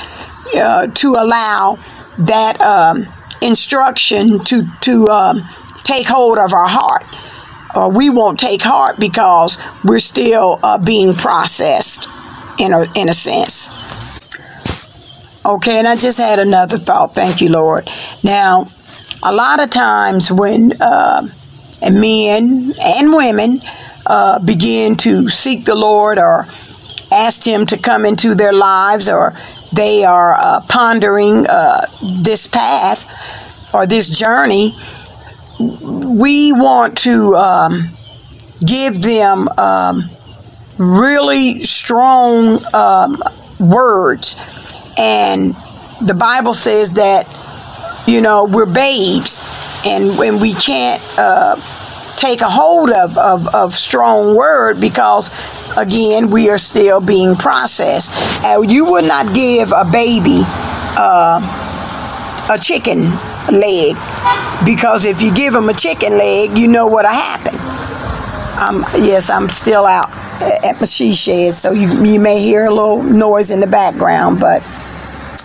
uh, 0.55 0.87
to 0.87 1.09
allow 1.13 1.77
that 2.25 2.61
um, 2.61 3.05
instruction 3.41 4.39
to 4.45 4.63
to 4.81 5.07
um, 5.07 5.41
take 5.83 6.07
hold 6.07 6.37
of 6.37 6.53
our 6.53 6.67
heart. 6.67 7.03
Or 7.75 7.91
we 7.91 8.09
won't 8.09 8.39
take 8.39 8.61
heart 8.61 8.97
because 8.99 9.83
we're 9.85 9.99
still 9.99 10.59
uh, 10.63 10.83
being 10.83 11.13
processed 11.15 12.07
in 12.59 12.71
a 12.71 12.85
in 12.95 13.09
a 13.09 13.13
sense. 13.13 13.69
Okay, 15.45 15.77
and 15.79 15.87
I 15.87 15.95
just 15.95 16.19
had 16.19 16.39
another 16.39 16.77
thought. 16.77 17.13
Thank 17.13 17.41
you, 17.41 17.49
Lord. 17.49 17.85
Now, 18.23 18.67
a 19.21 19.33
lot 19.35 19.61
of 19.61 19.69
times 19.69 20.31
when 20.31 20.71
uh, 20.79 21.27
and 21.83 21.99
men 21.99 22.73
and 22.81 23.13
women 23.13 23.57
uh, 24.07 24.39
begin 24.39 24.95
to 24.97 25.29
seek 25.29 25.65
the 25.65 25.75
Lord 25.75 26.17
or 26.17 26.45
ask 27.11 27.45
Him 27.45 27.65
to 27.67 27.77
come 27.77 28.05
into 28.05 28.35
their 28.35 28.53
lives 28.53 29.09
or 29.09 29.33
they 29.75 30.03
are 30.03 30.35
uh, 30.35 30.61
pondering 30.69 31.45
uh, 31.49 31.81
this 32.21 32.47
path 32.47 33.73
or 33.73 33.87
this 33.87 34.19
journey, 34.19 34.71
we 36.19 36.51
want 36.53 36.97
to 36.99 37.33
um, 37.35 37.83
give 38.67 39.01
them 39.01 39.47
um, 39.57 40.01
really 40.77 41.59
strong 41.61 42.57
um, 42.73 43.15
words. 43.59 44.35
And 44.99 45.53
the 46.05 46.15
Bible 46.19 46.53
says 46.53 46.93
that, 46.95 47.25
you 48.07 48.21
know, 48.21 48.45
we're 48.45 48.71
babes 48.71 49.62
and 49.85 50.17
when 50.17 50.39
we 50.39 50.53
can't 50.53 51.01
uh, 51.17 51.55
take 52.17 52.41
a 52.41 52.49
hold 52.49 52.89
of, 52.91 53.17
of, 53.17 53.53
of 53.53 53.73
strong 53.73 54.35
word 54.37 54.79
because 54.79 55.27
again 55.77 56.29
we 56.29 56.49
are 56.49 56.57
still 56.57 57.01
being 57.01 57.35
processed. 57.35 58.45
Uh, 58.45 58.61
you 58.61 58.85
would 58.85 59.05
not 59.05 59.33
give 59.35 59.71
a 59.75 59.83
baby 59.91 60.41
uh, 60.95 61.41
a 62.49 62.57
chicken 62.57 63.03
leg 63.51 63.95
because 64.65 65.05
if 65.05 65.21
you 65.21 65.33
give 65.33 65.53
him 65.53 65.67
a 65.67 65.73
chicken 65.73 66.17
leg 66.17 66.57
you 66.57 66.67
know 66.67 66.87
what'll 66.87 67.11
happen. 67.11 67.53
Um, 68.53 68.85
yes 69.03 69.29
i'm 69.29 69.49
still 69.49 69.85
out 69.85 70.09
at 70.63 70.79
my 70.79 70.85
she 70.85 71.11
shed 71.11 71.51
so 71.53 71.71
you, 71.71 71.89
you 72.05 72.19
may 72.19 72.39
hear 72.39 72.65
a 72.65 72.69
little 72.69 73.03
noise 73.03 73.51
in 73.51 73.59
the 73.59 73.67
background 73.67 74.39
but 74.39 74.61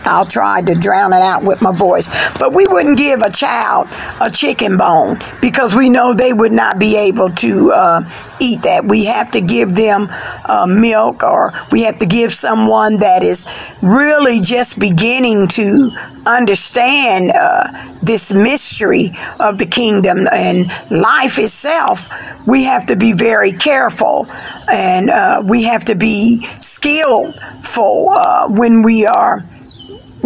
I'll 0.05 0.25
try 0.25 0.62
to 0.62 0.75
drown 0.75 1.12
it 1.12 1.23
out 1.23 1.43
with 1.45 1.62
my 1.62 1.73
voice. 1.73 2.09
But 2.38 2.55
we 2.55 2.67
wouldn't 2.67 2.99
give 2.99 3.21
a 3.21 3.31
child 3.31 3.88
a 4.21 4.31
chicken 4.31 4.76
bone 4.76 5.17
because 5.40 5.75
we 5.75 5.90
know 5.90 6.14
they 6.14 6.33
would 6.33 6.52
not 6.52 6.78
be 6.78 6.97
able 6.97 7.31
to 7.31 7.73
uh, 7.75 8.00
eat 8.40 8.62
that. 8.62 8.85
We 8.88 9.07
have 9.07 9.31
to 9.33 9.40
give 9.40 9.75
them 9.75 10.07
uh, 10.49 10.67
milk 10.69 11.23
or 11.23 11.52
we 11.73 11.85
have 11.85 11.99
to 11.99 12.07
give 12.07 12.33
someone 12.33 13.00
that 13.00 13.23
is 13.23 13.47
really 13.83 14.40
just 14.40 14.81
beginning 14.81 15.49
to 15.49 15.90
understand 16.26 17.33
uh, 17.35 17.69
this 18.02 18.33
mystery 18.33 19.09
of 19.40 19.59
the 19.59 19.67
kingdom 19.67 20.19
and 20.33 20.67
life 20.90 21.38
itself. 21.38 22.09
We 22.47 22.64
have 22.64 22.87
to 22.87 22.97
be 22.97 23.12
very 23.12 23.52
careful 23.52 24.26
and 24.71 25.11
uh, 25.11 25.43
we 25.47 25.64
have 25.64 25.85
to 25.87 25.95
be 25.95 26.40
skillful 26.61 28.09
uh, 28.11 28.49
when 28.49 28.83
we 28.83 29.07
are 29.07 29.43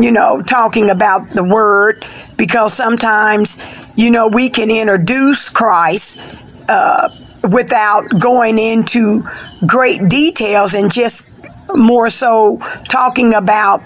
you 0.01 0.13
know, 0.13 0.43
talking 0.43 0.91
about 0.91 1.29
the 1.29 1.45
word 1.45 2.05
because 2.39 2.73
sometimes, 2.73 3.59
you 3.97 4.11
know, 4.11 4.29
we 4.29 4.49
can 4.49 4.71
introduce 4.71 5.51
Christ 5.51 6.67
uh, 6.69 7.09
without 7.53 8.09
going 8.21 8.59
into 8.59 9.23
great 9.67 10.09
details 10.09 10.75
and 10.75 10.91
just 10.91 11.33
more 11.75 12.09
so 12.09 12.59
talking 12.89 13.35
about 13.35 13.81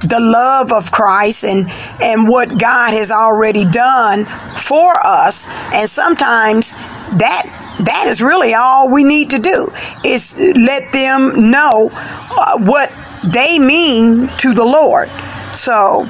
the 0.00 0.18
love 0.20 0.72
of 0.72 0.92
Christ 0.92 1.44
and 1.44 1.66
and 2.00 2.28
what 2.28 2.48
God 2.58 2.94
has 2.94 3.10
already 3.10 3.64
done 3.64 4.24
for 4.24 4.94
us 5.04 5.48
and 5.74 5.88
sometimes 5.88 6.74
that 7.18 7.42
that 7.80 8.04
is 8.06 8.22
really 8.22 8.54
all 8.54 8.92
we 8.92 9.02
need 9.02 9.30
to 9.30 9.38
do 9.38 9.70
is 10.04 10.38
let 10.38 10.92
them 10.92 11.50
know 11.50 11.90
uh, 11.92 12.58
what 12.58 12.90
they 13.32 13.58
mean 13.58 14.28
to 14.38 14.54
the 14.54 14.64
Lord. 14.64 15.08
So 15.54 16.04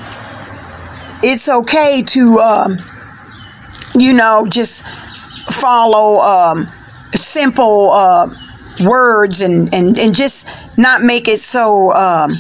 it's 1.23 1.49
okay 1.49 2.03
to, 2.07 2.39
um, 2.39 2.77
you 3.95 4.13
know, 4.13 4.47
just 4.49 4.85
follow 5.53 6.19
um, 6.19 6.67
simple 6.67 7.91
uh, 7.91 8.29
words 8.85 9.41
and, 9.41 9.73
and, 9.73 9.99
and 9.99 10.15
just 10.15 10.79
not 10.79 11.03
make 11.03 11.29
it 11.29 11.39
so 11.39 11.93
um, 11.93 12.37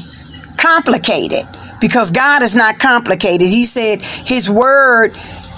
complicated 0.56 1.44
because 1.80 2.10
God 2.10 2.42
is 2.42 2.54
not 2.54 2.78
complicated. 2.78 3.48
He 3.48 3.64
said 3.64 4.02
his 4.02 4.50
word 4.50 5.10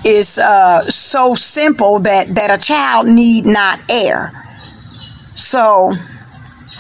is 0.05 0.39
uh, 0.39 0.85
so 0.91 1.35
simple 1.35 1.99
that, 2.01 2.29
that 2.29 2.57
a 2.57 2.61
child 2.61 3.07
need 3.07 3.45
not 3.45 3.81
err. 3.91 4.31
So 5.25 5.93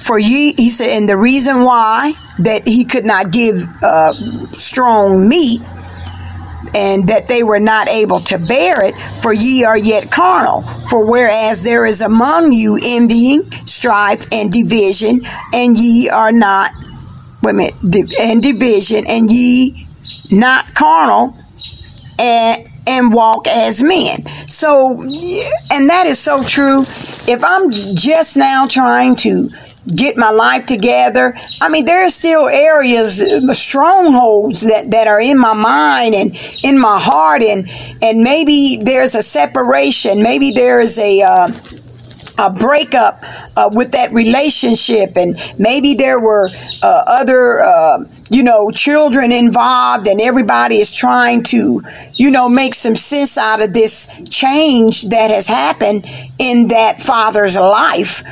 for 0.00 0.18
ye, 0.18 0.54
he 0.54 0.68
said, 0.70 0.88
and 0.96 1.08
the 1.08 1.16
reason 1.16 1.62
why 1.62 2.12
that 2.40 2.66
he 2.66 2.84
could 2.84 3.04
not 3.04 3.30
give 3.30 3.64
uh, 3.82 4.12
strong 4.12 5.28
meat 5.28 5.60
and 6.74 7.08
that 7.08 7.26
they 7.28 7.42
were 7.42 7.60
not 7.60 7.88
able 7.88 8.20
to 8.20 8.38
bear 8.38 8.84
it, 8.84 8.94
for 9.22 9.32
ye 9.32 9.64
are 9.64 9.78
yet 9.78 10.10
carnal. 10.10 10.62
For 10.62 11.10
whereas 11.10 11.64
there 11.64 11.84
is 11.84 12.00
among 12.00 12.52
you 12.52 12.78
envying, 12.82 13.42
strife, 13.42 14.26
and 14.32 14.52
division, 14.52 15.20
and 15.52 15.76
ye 15.76 16.08
are 16.08 16.32
not, 16.32 16.70
wait 17.42 17.50
a 17.50 17.54
minute, 17.54 18.12
and 18.20 18.42
division, 18.42 19.04
and 19.08 19.30
ye 19.30 19.74
not 20.30 20.74
carnal, 20.74 21.34
and 22.18 22.66
and 22.86 23.12
walk 23.12 23.46
as 23.46 23.82
men. 23.82 24.26
So, 24.48 24.90
and 25.70 25.90
that 25.90 26.04
is 26.06 26.18
so 26.18 26.42
true. 26.42 26.80
If 26.82 27.44
I'm 27.44 27.70
just 27.70 28.36
now 28.36 28.66
trying 28.66 29.16
to 29.16 29.48
get 29.86 30.16
my 30.16 30.30
life 30.30 30.66
together. 30.66 31.32
I 31.60 31.68
mean, 31.68 31.84
there 31.84 32.04
are 32.04 32.10
still 32.10 32.48
areas, 32.48 33.22
uh, 33.22 33.52
strongholds 33.54 34.62
that, 34.62 34.90
that 34.90 35.06
are 35.06 35.20
in 35.20 35.38
my 35.38 35.54
mind 35.54 36.14
and 36.14 36.32
in 36.62 36.78
my 36.78 36.98
heart, 37.00 37.42
and 37.42 37.66
and 38.02 38.22
maybe 38.22 38.78
there's 38.82 39.14
a 39.14 39.22
separation. 39.22 40.22
Maybe 40.22 40.52
there's 40.52 40.98
a 40.98 41.22
uh, 41.22 41.48
a 42.38 42.50
breakup 42.50 43.18
uh, 43.56 43.70
with 43.72 43.92
that 43.92 44.12
relationship, 44.12 45.16
and 45.16 45.36
maybe 45.58 45.94
there 45.94 46.20
were 46.20 46.48
uh, 46.82 47.04
other. 47.06 47.60
Uh, 47.60 48.04
you 48.32 48.44
know, 48.44 48.70
children 48.70 49.32
involved, 49.32 50.06
and 50.06 50.20
everybody 50.20 50.76
is 50.76 50.94
trying 50.94 51.42
to, 51.42 51.82
you 52.12 52.30
know, 52.30 52.48
make 52.48 52.74
some 52.74 52.94
sense 52.94 53.36
out 53.36 53.60
of 53.60 53.74
this 53.74 54.08
change 54.30 55.08
that 55.08 55.32
has 55.32 55.48
happened 55.48 56.06
in 56.38 56.68
that 56.68 57.00
father's 57.00 57.56
life. 57.56 58.22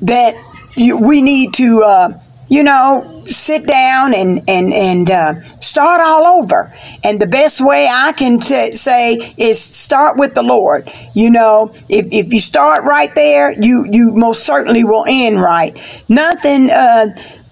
That 0.00 0.34
we 0.76 1.22
need 1.22 1.54
to, 1.54 1.82
uh, 1.84 2.08
you 2.48 2.62
know, 2.62 3.22
sit 3.26 3.66
down 3.66 4.14
and 4.14 4.40
and 4.48 4.72
and 4.72 5.10
uh, 5.10 5.40
start 5.60 6.00
all 6.00 6.26
over. 6.26 6.72
And 7.04 7.20
the 7.20 7.26
best 7.26 7.60
way 7.60 7.88
I 7.90 8.12
can 8.12 8.38
t- 8.40 8.72
say 8.72 9.14
is 9.38 9.60
start 9.60 10.18
with 10.18 10.34
the 10.34 10.42
Lord. 10.42 10.88
You 11.14 11.30
know, 11.30 11.70
if, 11.88 12.06
if 12.12 12.32
you 12.32 12.40
start 12.40 12.84
right 12.84 13.14
there, 13.14 13.52
you 13.52 13.86
you 13.90 14.12
most 14.12 14.44
certainly 14.44 14.84
will 14.84 15.04
end 15.08 15.40
right. 15.40 15.74
Nothing. 16.08 16.70
Uh, 16.70 17.06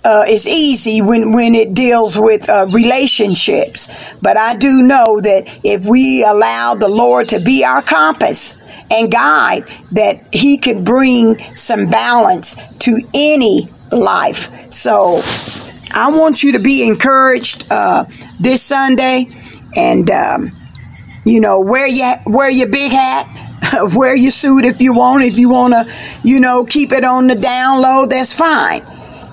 uh, 0.04 0.24
is 0.28 0.48
easy 0.48 1.00
when, 1.00 1.32
when 1.32 1.54
it 1.54 1.74
deals 1.74 2.18
with 2.18 2.48
uh, 2.48 2.66
relationships. 2.72 4.18
But 4.20 4.36
I 4.36 4.56
do 4.56 4.82
know 4.82 5.20
that 5.20 5.44
if 5.62 5.86
we 5.86 6.24
allow 6.24 6.74
the 6.74 6.88
Lord 6.88 7.28
to 7.30 7.40
be 7.40 7.64
our 7.64 7.82
compass, 7.82 8.61
and 8.92 9.10
guide 9.10 9.64
that 9.92 10.16
he 10.32 10.58
could 10.58 10.84
bring 10.84 11.36
some 11.56 11.86
balance 11.86 12.78
to 12.78 13.00
any 13.14 13.66
life. 13.90 14.70
So 14.72 15.20
I 15.92 16.10
want 16.10 16.42
you 16.42 16.52
to 16.52 16.58
be 16.58 16.86
encouraged 16.86 17.66
uh, 17.70 18.04
this 18.40 18.62
Sunday 18.62 19.26
and 19.76 20.10
um, 20.10 20.50
you 21.24 21.40
know 21.40 21.60
wear 21.60 21.86
your 21.86 22.14
wear 22.26 22.50
your 22.50 22.68
big 22.68 22.90
hat 22.90 23.26
wear 23.96 24.16
your 24.16 24.30
suit 24.30 24.64
if 24.64 24.80
you 24.80 24.92
want 24.92 25.24
if 25.24 25.38
you 25.38 25.48
want 25.48 25.72
to 25.72 26.28
you 26.28 26.40
know 26.40 26.64
keep 26.64 26.92
it 26.92 27.04
on 27.04 27.26
the 27.26 27.34
down 27.34 27.80
low 27.80 28.06
that's 28.06 28.36
fine 28.36 28.82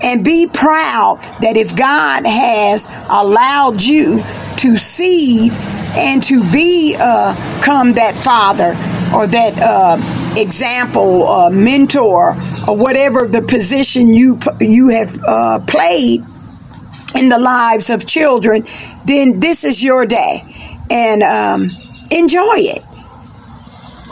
and 0.02 0.24
be 0.24 0.46
proud 0.52 1.18
that 1.40 1.56
if 1.56 1.76
God 1.76 2.24
has 2.24 2.86
allowed 3.10 3.82
you 3.82 4.22
to 4.58 4.76
see 4.76 5.50
and 5.96 6.22
to 6.22 6.42
be 6.52 6.96
uh, 6.98 7.34
come 7.62 7.92
that 7.94 8.16
father 8.16 8.72
or 9.14 9.26
that 9.26 9.54
uh, 9.62 9.96
example, 10.40 11.26
uh, 11.26 11.50
mentor, 11.50 12.34
or 12.68 12.76
whatever 12.76 13.26
the 13.26 13.42
position 13.42 14.14
you 14.14 14.38
you 14.60 14.88
have 14.88 15.18
uh, 15.26 15.58
played 15.66 16.22
in 17.16 17.28
the 17.28 17.38
lives 17.38 17.90
of 17.90 18.06
children, 18.06 18.62
then 19.06 19.40
this 19.40 19.64
is 19.64 19.82
your 19.82 20.06
day, 20.06 20.42
and 20.90 21.22
um, 21.22 21.62
enjoy 22.10 22.56
it. 22.56 22.82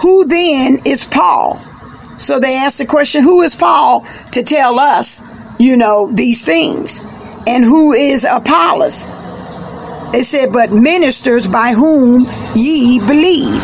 Who 0.02 0.24
then 0.26 0.78
is 0.87 1.04
Paul? 1.04 1.56
So 2.18 2.40
they 2.40 2.56
asked 2.56 2.78
the 2.78 2.87
question, 2.87 3.22
who 3.22 3.42
is 3.42 3.54
Paul 3.54 4.04
to 4.32 4.42
tell 4.42 4.78
us, 4.78 5.22
you 5.61 5.76
know, 5.76 6.11
these 6.12 6.44
things? 6.44 7.00
And 7.46 7.64
who 7.64 7.92
is 7.92 8.24
Apollos? 8.24 9.06
They 10.12 10.22
said, 10.22 10.52
but 10.52 10.72
ministers 10.72 11.46
by 11.46 11.72
whom 11.72 12.26
ye 12.54 12.98
believe 12.98 13.62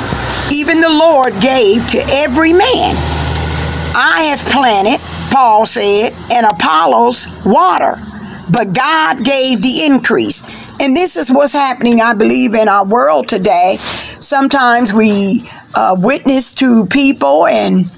even 0.52 0.80
the 0.80 0.90
Lord 0.90 1.32
gave 1.40 1.86
to 1.88 1.98
every 2.10 2.52
man. 2.52 2.96
I 3.96 4.26
have 4.30 4.40
planted, 4.50 5.00
Paul 5.32 5.66
said, 5.66 6.12
and 6.32 6.46
Apollos 6.46 7.44
water, 7.46 7.96
but 8.52 8.74
God 8.74 9.24
gave 9.24 9.62
the 9.62 9.84
increase. 9.86 10.80
And 10.80 10.96
this 10.96 11.16
is 11.16 11.30
what's 11.30 11.52
happening, 11.52 12.00
I 12.00 12.14
believe, 12.14 12.54
in 12.54 12.68
our 12.68 12.84
world 12.84 13.28
today. 13.28 13.76
Sometimes 13.78 14.92
we 14.92 15.48
uh, 15.74 15.96
witness 15.98 16.54
to 16.54 16.86
people, 16.86 17.46
and 17.46 17.90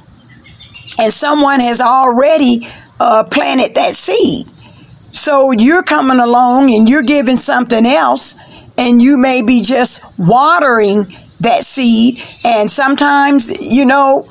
and 0.98 1.12
someone 1.12 1.60
has 1.60 1.80
already 1.80 2.68
uh, 3.00 3.24
planted 3.24 3.74
that 3.74 3.94
seed. 3.94 4.46
So 4.46 5.50
you're 5.50 5.82
coming 5.82 6.20
along 6.20 6.72
and 6.72 6.88
you're 6.88 7.02
giving 7.02 7.38
something 7.38 7.86
else, 7.86 8.36
and 8.76 9.00
you 9.00 9.16
may 9.16 9.42
be 9.42 9.62
just 9.62 10.18
watering 10.18 11.06
that 11.40 11.64
seed. 11.64 12.20
And 12.44 12.70
sometimes, 12.70 13.50
you 13.60 13.86
know, 13.86 14.26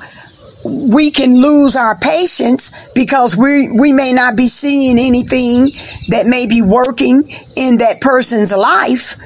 we 0.64 1.10
can 1.10 1.40
lose 1.40 1.76
our 1.76 1.96
patience 1.96 2.92
because 2.94 3.36
we 3.36 3.70
we 3.70 3.92
may 3.92 4.12
not 4.12 4.36
be 4.36 4.46
seeing 4.48 4.98
anything 4.98 5.66
that 6.08 6.26
may 6.26 6.46
be 6.46 6.62
working 6.62 7.22
in 7.56 7.78
that 7.78 8.00
person's 8.00 8.52
life 8.54 9.16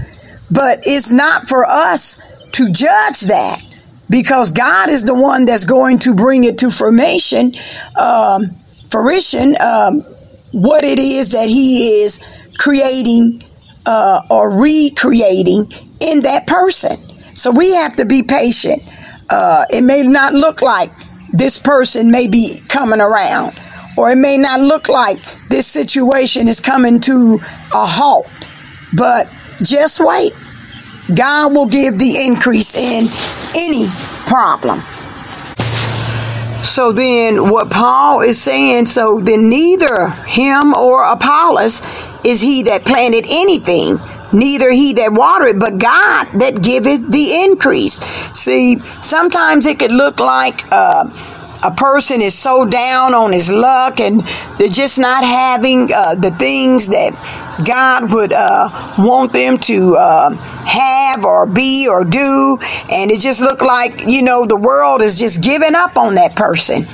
but 0.50 0.80
it's 0.84 1.12
not 1.12 1.46
for 1.46 1.64
us 1.64 2.50
to 2.52 2.66
judge 2.66 3.22
that 3.22 3.62
because 4.10 4.50
God 4.52 4.90
is 4.90 5.04
the 5.04 5.14
one 5.14 5.44
that's 5.44 5.64
going 5.64 5.98
to 6.00 6.14
bring 6.14 6.44
it 6.44 6.58
to 6.58 6.70
formation 6.70 7.52
um, 7.98 8.50
fruition 8.90 9.54
um, 9.60 10.00
what 10.52 10.84
it 10.84 10.98
is 10.98 11.32
that 11.32 11.48
he 11.48 12.02
is 12.02 12.20
creating 12.58 13.40
uh, 13.86 14.22
or 14.30 14.60
recreating 14.60 15.64
in 16.00 16.22
that 16.22 16.46
person 16.46 16.96
so 17.40 17.50
we 17.50 17.74
have 17.74 17.96
to 17.96 18.05
be 18.05 18.22
patient. 18.22 18.83
Uh, 19.31 19.64
it 19.70 19.83
may 19.83 20.03
not 20.03 20.35
look 20.35 20.61
like 20.61 20.90
this 21.33 21.59
person 21.59 22.11
may 22.11 22.29
be 22.29 22.59
coming 22.68 23.00
around, 23.00 23.59
or 23.96 24.11
it 24.11 24.18
may 24.18 24.37
not 24.37 24.61
look 24.61 24.90
like 24.90 25.22
this 25.48 25.66
situation 25.66 26.48
is 26.48 26.61
coming 26.61 27.00
to 27.00 27.38
a 27.72 27.87
halt, 27.87 28.29
but 28.92 29.24
just 29.62 30.00
wait. 30.00 30.33
God 31.16 31.55
will 31.55 31.66
give 31.66 31.98
the 31.98 32.26
increase 32.26 32.74
in 32.74 33.07
any 33.57 33.88
problem. 34.29 34.81
So 36.62 36.92
then, 36.92 37.50
what 37.50 37.70
Paul 37.70 38.20
is 38.20 38.38
saying, 38.38 38.85
so 38.85 39.18
then 39.18 39.48
neither 39.48 40.11
him 40.26 40.74
or 40.74 41.05
Apollos 41.05 41.81
is 42.22 42.42
he 42.42 42.64
that 42.64 42.85
planted 42.85 43.24
anything, 43.31 43.98
neither 44.32 44.70
he 44.72 44.94
that 44.94 45.12
watereth, 45.12 45.60
but 45.60 45.78
God 45.78 46.26
that 46.40 46.62
giveth 46.62 47.10
the 47.10 47.44
increase. 47.44 48.00
See, 48.36 48.78
sometimes 48.78 49.66
it 49.66 49.78
could 49.78 49.92
look 49.92 50.20
like 50.20 50.64
uh, 50.72 51.08
a 51.64 51.70
person 51.72 52.22
is 52.22 52.34
so 52.34 52.64
down 52.66 53.14
on 53.14 53.32
his 53.32 53.52
luck 53.52 54.00
and 54.00 54.20
they're 54.58 54.68
just 54.68 54.98
not 54.98 55.24
having 55.24 55.88
uh, 55.94 56.14
the 56.14 56.30
things 56.38 56.88
that 56.88 57.12
God 57.66 58.12
would 58.14 58.32
uh, 58.32 58.68
want 58.98 59.32
them 59.32 59.58
to 59.58 59.96
uh, 59.98 60.30
have 60.66 61.24
or 61.24 61.46
be 61.46 61.88
or 61.88 62.04
do. 62.04 62.58
And 62.90 63.10
it 63.10 63.20
just 63.20 63.40
looked 63.42 63.62
like, 63.62 64.06
you 64.06 64.22
know, 64.22 64.46
the 64.46 64.56
world 64.56 65.02
is 65.02 65.18
just 65.18 65.42
giving 65.42 65.74
up 65.74 65.96
on 65.96 66.14
that 66.16 66.36
person 66.36 66.84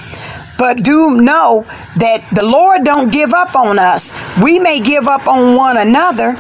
but 0.59 0.79
do 0.79 1.21
know 1.21 1.65
that 1.97 2.27
the 2.35 2.45
Lord 2.45 2.85
don't 2.85 3.13
give 3.13 3.33
up 3.35 3.55
on 3.57 3.79
us. 3.79 4.15
We 4.43 4.59
may 4.59 4.81
give 4.81 5.07
up 5.07 5.27
on 5.29 5.57
one 5.57 5.77
another, 5.79 6.35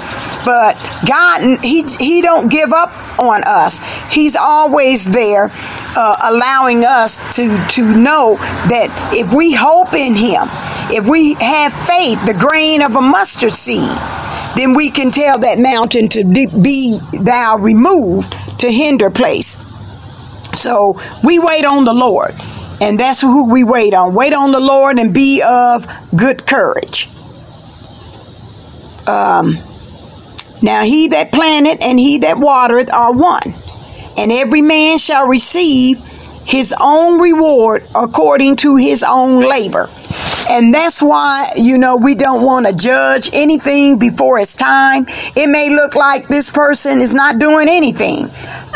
but 0.46 0.78
God, 1.06 1.58
He 1.62 1.84
He 1.98 2.22
don't 2.22 2.48
give 2.50 2.72
up 2.72 2.90
on 3.18 3.42
us. 3.44 3.82
He's 4.14 4.36
always 4.36 5.10
there, 5.10 5.50
uh, 5.96 6.16
allowing 6.32 6.84
us 6.84 7.18
to 7.36 7.48
to 7.74 7.82
know 7.82 8.36
that 8.70 8.88
if 9.12 9.34
we 9.34 9.52
hope 9.52 9.92
in 9.92 10.14
Him, 10.14 10.46
if 10.94 11.10
we 11.10 11.34
have 11.40 11.72
faith, 11.72 12.24
the 12.24 12.38
grain 12.38 12.80
of 12.80 12.94
a 12.94 13.02
mustard 13.02 13.50
seed, 13.50 13.90
then 14.56 14.74
we 14.74 14.90
can 14.90 15.10
tell 15.10 15.38
that 15.40 15.58
mountain 15.58 16.08
to 16.10 16.24
be 16.24 16.98
thou 17.22 17.58
removed 17.58 18.32
to 18.60 18.70
hinder 18.70 19.10
place. 19.10 19.58
So 20.56 20.98
we 21.22 21.38
wait 21.38 21.64
on 21.64 21.84
the 21.84 21.92
Lord. 21.92 22.32
And 22.78 23.00
that's 23.00 23.22
who 23.22 23.50
we 23.50 23.64
wait 23.64 23.94
on. 23.94 24.14
Wait 24.14 24.34
on 24.34 24.52
the 24.52 24.60
Lord 24.60 24.98
and 24.98 25.12
be 25.12 25.42
of 25.42 25.86
good 26.14 26.46
courage. 26.46 27.08
Um, 29.08 29.56
now 30.66 30.84
he 30.84 31.08
that 31.08 31.32
planteth 31.32 31.80
and 31.80 31.98
he 31.98 32.18
that 32.18 32.38
watereth 32.38 32.92
are 32.92 33.12
one, 33.12 33.54
and 34.18 34.32
every 34.32 34.62
man 34.62 34.98
shall 34.98 35.26
receive 35.28 35.98
his 36.44 36.74
own 36.80 37.20
reward 37.20 37.84
according 37.94 38.56
to 38.56 38.76
his 38.76 39.04
own 39.06 39.40
labor. 39.48 39.86
And 40.48 40.72
that's 40.72 41.02
why, 41.02 41.48
you 41.56 41.76
know, 41.76 41.96
we 41.96 42.14
don't 42.14 42.44
want 42.44 42.66
to 42.66 42.76
judge 42.76 43.30
anything 43.32 43.98
before 43.98 44.38
it's 44.38 44.54
time. 44.54 45.04
It 45.08 45.50
may 45.50 45.70
look 45.70 45.96
like 45.96 46.28
this 46.28 46.52
person 46.52 47.00
is 47.00 47.14
not 47.14 47.38
doing 47.40 47.66
anything. 47.68 48.26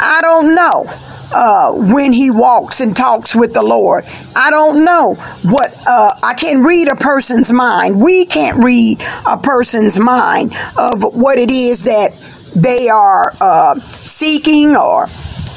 I 0.01 0.19
don't 0.21 0.55
know. 0.55 0.87
Uh, 1.35 1.73
when 1.95 2.13
he 2.13 2.31
walks 2.31 2.81
and 2.81 2.97
talks 2.97 3.37
with 3.37 3.55
the 3.55 3.63
Lord. 3.63 4.05
I 4.37 4.51
don't 4.51 4.85
know 4.85 5.15
what, 5.45 5.75
uh, 5.89 6.13
I 6.23 6.35
can't 6.35 6.65
read 6.67 6.89
a 6.89 6.97
person's 6.97 7.53
mind. 7.53 8.03
We 8.03 8.27
can't 8.27 8.63
read 8.65 8.99
a 9.29 9.39
person's 9.39 9.99
mind 9.99 10.53
of 10.79 11.03
what 11.15 11.39
it 11.39 11.51
is 11.51 11.85
that 11.85 12.13
they 12.61 12.89
are 12.89 13.33
uh, 13.41 13.77
seeking 13.81 14.77
or 14.77 15.07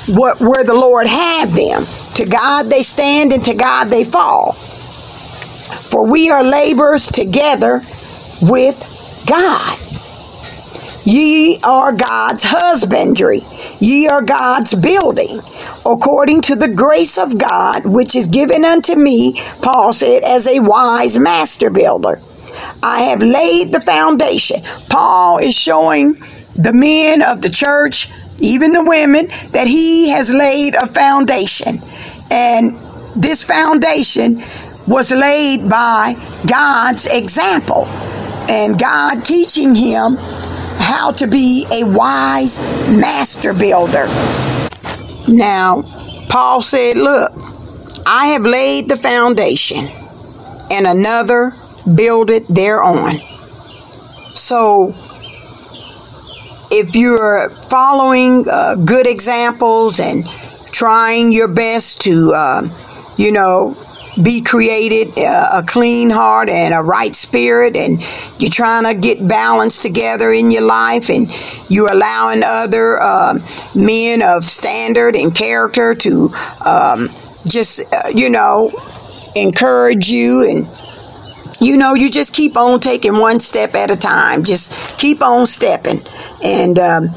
what, 0.09 0.39
where 0.41 0.63
the 0.63 0.73
Lord 0.75 1.07
have 1.07 1.55
them. 1.55 1.83
To 2.15 2.25
God 2.25 2.67
they 2.67 2.83
stand 2.83 3.33
and 3.33 3.43
to 3.45 3.55
God 3.55 3.85
they 3.85 4.03
fall. 4.03 4.53
For 5.77 6.09
we 6.11 6.29
are 6.31 6.43
laborers 6.43 7.09
together 7.09 7.81
with 8.43 9.25
God. 9.29 9.77
Ye 11.05 11.59
are 11.63 11.93
God's 11.93 12.45
husbandry. 12.45 13.41
Ye 13.79 14.07
are 14.07 14.23
God's 14.23 14.75
building. 14.75 15.39
According 15.85 16.41
to 16.43 16.55
the 16.55 16.69
grace 16.69 17.17
of 17.17 17.37
God, 17.37 17.85
which 17.85 18.15
is 18.15 18.29
given 18.29 18.63
unto 18.63 18.95
me, 18.95 19.39
Paul 19.61 19.91
said, 19.91 20.23
as 20.23 20.47
a 20.47 20.59
wise 20.59 21.19
master 21.19 21.69
builder. 21.69 22.19
I 22.81 23.01
have 23.03 23.21
laid 23.21 23.73
the 23.73 23.81
foundation. 23.81 24.57
Paul 24.89 25.39
is 25.39 25.57
showing 25.57 26.13
the 26.55 26.71
men 26.73 27.21
of 27.21 27.41
the 27.41 27.49
church, 27.49 28.09
even 28.39 28.71
the 28.71 28.83
women, 28.83 29.27
that 29.51 29.67
he 29.67 30.09
has 30.09 30.33
laid 30.33 30.75
a 30.75 30.85
foundation. 30.85 31.77
And 32.31 32.75
this 33.15 33.43
foundation 33.43 34.37
was 34.87 35.11
laid 35.11 35.69
by 35.69 36.15
God's 36.47 37.07
example 37.07 37.85
and 38.49 38.79
God 38.79 39.23
teaching 39.23 39.75
him 39.75 40.17
how 40.77 41.11
to 41.11 41.27
be 41.27 41.65
a 41.71 41.85
wise 41.85 42.59
master 42.89 43.53
builder. 43.53 44.07
Now, 45.27 45.83
Paul 46.29 46.61
said, 46.61 46.97
Look, 46.97 47.31
I 48.05 48.27
have 48.27 48.43
laid 48.43 48.89
the 48.89 48.97
foundation, 48.97 49.87
and 50.71 50.85
another 50.85 51.53
builded 51.95 52.47
thereon. 52.47 53.19
So, 54.35 54.93
if 56.71 56.95
you're 56.95 57.49
following 57.49 58.45
uh, 58.51 58.75
good 58.75 59.07
examples 59.07 59.99
and 59.99 60.25
trying 60.71 61.31
your 61.31 61.47
best 61.47 62.01
to, 62.01 62.31
uh, 62.35 62.61
you 63.17 63.31
know, 63.31 63.75
be 64.21 64.41
created 64.41 65.13
uh, 65.17 65.61
a 65.61 65.63
clean 65.65 66.09
heart 66.11 66.49
and 66.49 66.73
a 66.73 66.81
right 66.81 67.15
spirit 67.15 67.75
and 67.75 67.99
you're 68.39 68.51
trying 68.51 68.85
to 68.85 68.99
get 68.99 69.27
balance 69.27 69.81
together 69.81 70.29
in 70.31 70.51
your 70.51 70.65
life 70.65 71.09
and 71.09 71.27
you're 71.69 71.91
allowing 71.91 72.41
other 72.45 72.99
uh, 73.01 73.33
men 73.75 74.21
of 74.21 74.43
standard 74.43 75.15
and 75.15 75.35
character 75.35 75.95
to 75.95 76.29
um, 76.65 77.07
just 77.47 77.81
uh, 77.93 78.09
you 78.13 78.29
know 78.29 78.71
encourage 79.35 80.09
you 80.09 80.47
and 80.47 80.67
you 81.59 81.77
know 81.77 81.93
you 81.93 82.09
just 82.09 82.35
keep 82.35 82.57
on 82.57 82.79
taking 82.79 83.17
one 83.19 83.39
step 83.39 83.73
at 83.73 83.89
a 83.89 83.97
time. 83.97 84.43
Just 84.43 84.99
keep 84.99 85.21
on 85.21 85.47
stepping. 85.47 85.99
And 86.43 86.77
um, 86.77 87.07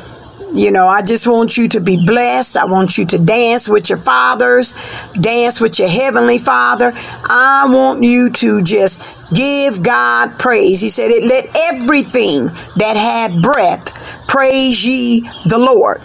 you 0.56 0.70
know, 0.70 0.86
I 0.86 1.02
just 1.02 1.26
want 1.26 1.56
you 1.56 1.68
to 1.68 1.80
be 1.80 2.04
blessed. 2.04 2.56
I 2.56 2.64
want 2.64 2.96
you 2.96 3.06
to 3.06 3.18
dance 3.18 3.68
with 3.68 3.88
your 3.88 3.98
fathers, 3.98 4.74
dance 5.12 5.60
with 5.60 5.78
your 5.78 5.88
heavenly 5.88 6.38
father. 6.38 6.92
I 6.94 7.66
want 7.68 8.02
you 8.02 8.30
to 8.30 8.62
just 8.62 9.34
give 9.34 9.82
God 9.82 10.38
praise. 10.38 10.80
He 10.80 10.88
said, 10.88 11.10
"It 11.10 11.24
Let 11.24 11.46
everything 11.72 12.46
that 12.76 12.96
had 12.96 13.42
breath 13.42 14.26
praise 14.28 14.84
ye 14.84 15.28
the 15.44 15.58
Lord. 15.58 16.00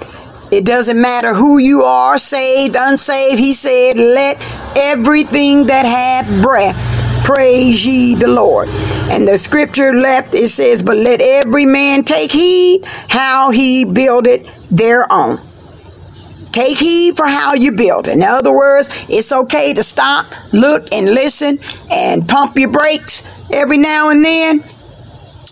It 0.51 0.65
doesn't 0.65 0.99
matter 1.01 1.33
who 1.33 1.59
you 1.59 1.83
are, 1.83 2.17
saved, 2.17 2.75
unsaved. 2.77 3.39
He 3.39 3.53
said, 3.53 3.95
Let 3.95 4.35
everything 4.75 5.67
that 5.67 5.85
had 5.85 6.41
breath 6.41 6.90
praise 7.23 7.85
ye 7.85 8.15
the 8.15 8.27
Lord. 8.27 8.67
And 9.11 9.27
the 9.27 9.37
scripture 9.37 9.93
left, 9.93 10.33
it 10.33 10.47
says, 10.49 10.81
But 10.83 10.97
let 10.97 11.21
every 11.21 11.65
man 11.65 12.03
take 12.03 12.31
heed 12.31 12.83
how 13.09 13.51
he 13.51 13.85
builded 13.85 14.45
their 14.71 15.11
own. 15.11 15.37
Take 16.51 16.77
heed 16.77 17.15
for 17.15 17.25
how 17.25 17.53
you 17.53 17.71
build. 17.71 18.07
In 18.07 18.21
other 18.21 18.53
words, 18.53 19.05
it's 19.09 19.31
okay 19.31 19.73
to 19.73 19.83
stop, 19.83 20.27
look, 20.53 20.91
and 20.91 21.05
listen, 21.05 21.57
and 21.91 22.27
pump 22.27 22.57
your 22.57 22.71
brakes 22.71 23.49
every 23.51 23.77
now 23.77 24.09
and 24.09 24.23
then, 24.23 24.59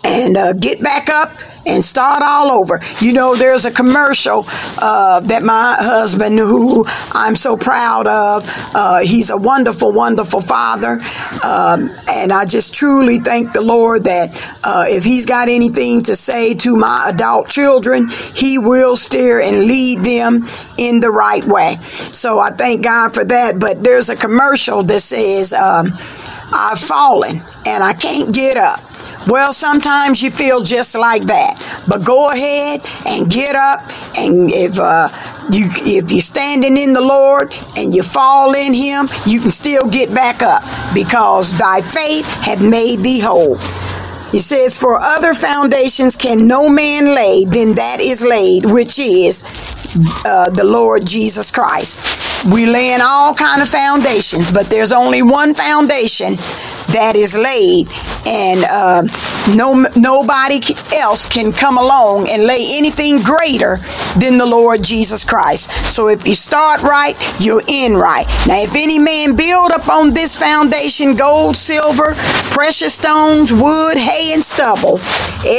and 0.04 0.36
uh, 0.36 0.52
get 0.54 0.82
back 0.82 1.08
up 1.08 1.32
and 1.66 1.82
start 1.82 2.22
all 2.24 2.48
over. 2.50 2.80
You 3.00 3.12
know, 3.12 3.34
there's 3.34 3.64
a 3.64 3.70
commercial 3.70 4.44
uh, 4.80 5.20
that 5.20 5.42
my 5.42 5.76
husband, 5.78 6.38
who 6.38 6.84
I'm 7.12 7.34
so 7.34 7.56
proud 7.56 8.06
of, 8.06 8.44
uh, 8.74 9.00
he's 9.00 9.30
a 9.30 9.36
wonderful, 9.36 9.92
wonderful 9.92 10.40
father. 10.40 10.98
Um, 11.44 11.90
and 12.08 12.32
I 12.32 12.44
just 12.46 12.74
truly 12.74 13.18
thank 13.18 13.52
the 13.52 13.62
Lord 13.62 14.04
that 14.04 14.30
uh, 14.64 14.84
if 14.88 15.04
he's 15.04 15.26
got 15.26 15.48
anything 15.48 16.02
to 16.02 16.14
say 16.16 16.54
to 16.54 16.76
my 16.76 17.10
adult 17.12 17.48
children, 17.48 18.06
he 18.34 18.58
will 18.58 18.96
steer 18.96 19.40
and 19.40 19.56
lead 19.56 20.00
them 20.00 20.42
in 20.78 21.00
the 21.00 21.10
right 21.10 21.44
way. 21.44 21.76
So 21.80 22.38
I 22.38 22.50
thank 22.50 22.84
God 22.84 23.12
for 23.12 23.24
that. 23.24 23.60
But 23.60 23.82
there's 23.82 24.08
a 24.08 24.16
commercial 24.16 24.82
that 24.82 25.00
says, 25.00 25.52
um, 25.52 25.86
I've 26.52 26.78
fallen 26.78 27.36
and 27.66 27.84
I 27.84 27.92
can't 27.92 28.34
get 28.34 28.56
up. 28.56 28.89
Well, 29.30 29.52
sometimes 29.52 30.24
you 30.24 30.30
feel 30.32 30.60
just 30.60 30.98
like 30.98 31.22
that, 31.30 31.54
but 31.88 32.04
go 32.04 32.32
ahead 32.32 32.80
and 33.06 33.30
get 33.30 33.54
up. 33.54 33.78
And 34.18 34.50
if 34.50 34.74
uh, 34.74 35.06
you 35.54 35.70
if 35.86 36.10
you're 36.10 36.20
standing 36.20 36.76
in 36.76 36.92
the 36.92 37.00
Lord 37.00 37.54
and 37.78 37.94
you 37.94 38.02
fall 38.02 38.52
in 38.58 38.74
Him, 38.74 39.06
you 39.30 39.38
can 39.38 39.54
still 39.54 39.88
get 39.88 40.12
back 40.12 40.42
up 40.42 40.66
because 40.92 41.56
thy 41.56 41.80
faith 41.80 42.26
hath 42.42 42.58
made 42.58 43.06
thee 43.06 43.20
whole. 43.22 43.54
He 44.34 44.38
says, 44.38 44.76
For 44.76 44.98
other 45.00 45.32
foundations 45.32 46.16
can 46.16 46.48
no 46.48 46.68
man 46.68 47.14
lay 47.14 47.44
than 47.44 47.74
that 47.78 47.98
is 48.00 48.26
laid, 48.26 48.66
which 48.66 48.98
is 48.98 49.46
uh, 50.26 50.50
the 50.50 50.66
Lord 50.66 51.06
Jesus 51.06 51.52
Christ. 51.52 52.18
We 52.50 52.66
lay 52.66 52.94
in 52.94 53.00
all 53.02 53.34
kind 53.34 53.62
of 53.62 53.68
foundations, 53.68 54.50
but 54.50 54.66
there's 54.70 54.92
only 54.92 55.22
one 55.22 55.54
foundation 55.54 56.34
that 56.92 57.14
is 57.16 57.36
laid, 57.36 57.88
and 58.26 58.64
uh, 58.70 59.02
no 59.56 59.86
nobody 59.96 60.60
else 60.96 61.26
can 61.26 61.52
come 61.52 61.78
along 61.78 62.28
and 62.28 62.44
lay 62.44 62.60
anything 62.76 63.22
greater 63.22 63.78
than 64.18 64.38
the 64.38 64.46
Lord 64.46 64.82
Jesus 64.82 65.24
Christ. 65.24 65.70
So 65.94 66.08
if 66.08 66.26
you 66.26 66.34
start 66.34 66.82
right, 66.82 67.14
you're 67.40 67.62
in 67.68 67.94
right. 67.94 68.26
Now, 68.46 68.62
if 68.62 68.74
any 68.74 68.98
man 68.98 69.36
build 69.36 69.72
upon 69.72 70.14
this 70.14 70.36
foundation 70.36 71.14
gold, 71.16 71.56
silver, 71.56 72.14
precious 72.50 72.94
stones, 72.94 73.52
wood, 73.52 73.96
hay, 73.98 74.32
and 74.34 74.42
stubble, 74.42 74.98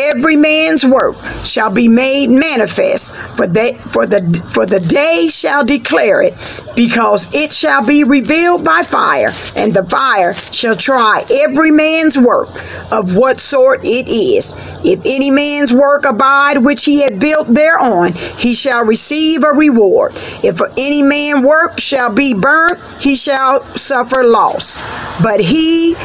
every 0.09 0.35
man's 0.35 0.85
work 0.85 1.15
shall 1.43 1.71
be 1.71 1.87
made 1.87 2.27
manifest, 2.29 3.13
for 3.37 3.47
they 3.47 3.73
for 3.73 4.05
the 4.05 4.21
for 4.53 4.65
the 4.65 4.79
day 4.79 5.27
shall 5.29 5.65
declare 5.65 6.21
it, 6.21 6.33
because 6.75 7.33
it 7.33 7.51
shall 7.53 7.85
be 7.85 8.03
revealed 8.03 8.63
by 8.63 8.83
fire, 8.83 9.31
and 9.57 9.73
the 9.73 9.85
fire 9.89 10.33
shall 10.33 10.75
try 10.75 11.20
every 11.29 11.71
man's 11.71 12.17
work 12.17 12.49
of 12.91 13.15
what 13.15 13.39
sort 13.39 13.81
it 13.83 14.07
is. 14.07 14.53
If 14.83 15.01
any 15.05 15.29
man's 15.29 15.73
work 15.73 16.05
abide 16.05 16.57
which 16.59 16.85
he 16.85 17.03
had 17.03 17.19
built 17.19 17.47
thereon, 17.47 18.13
he 18.37 18.53
shall 18.53 18.85
receive 18.85 19.43
a 19.43 19.49
reward. 19.49 20.13
If 20.43 20.59
any 20.77 21.03
man 21.03 21.43
work 21.43 21.79
shall 21.79 22.13
be 22.13 22.33
burnt, 22.33 22.79
he 23.01 23.15
shall 23.15 23.61
suffer 23.61 24.23
loss. 24.23 24.77
But 25.21 25.41
he 25.41 25.95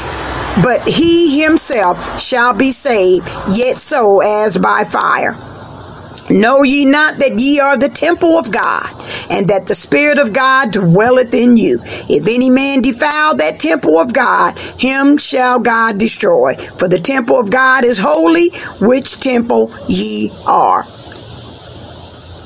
but 0.62 0.80
he 0.88 1.42
himself 1.42 2.20
shall 2.20 2.54
be 2.54 2.70
saved, 2.70 3.28
yet 3.54 3.76
so 3.76 4.20
as 4.20 4.56
by 4.56 4.84
fire. 4.84 5.34
Know 6.30 6.62
ye 6.64 6.84
not 6.86 7.16
that 7.18 7.38
ye 7.38 7.60
are 7.60 7.76
the 7.78 7.88
temple 7.88 8.38
of 8.38 8.52
God, 8.52 8.84
and 9.30 9.48
that 9.48 9.66
the 9.68 9.74
Spirit 9.74 10.18
of 10.18 10.32
God 10.34 10.72
dwelleth 10.72 11.34
in 11.34 11.56
you? 11.56 11.78
If 12.10 12.26
any 12.28 12.50
man 12.50 12.82
defile 12.82 13.36
that 13.36 13.60
temple 13.60 13.98
of 13.98 14.12
God, 14.12 14.58
him 14.78 15.18
shall 15.18 15.60
God 15.60 15.98
destroy. 15.98 16.54
For 16.56 16.88
the 16.88 16.98
temple 16.98 17.38
of 17.40 17.50
God 17.50 17.84
is 17.84 17.98
holy, 18.00 18.50
which 18.80 19.20
temple 19.20 19.72
ye 19.88 20.30
are. 20.48 20.84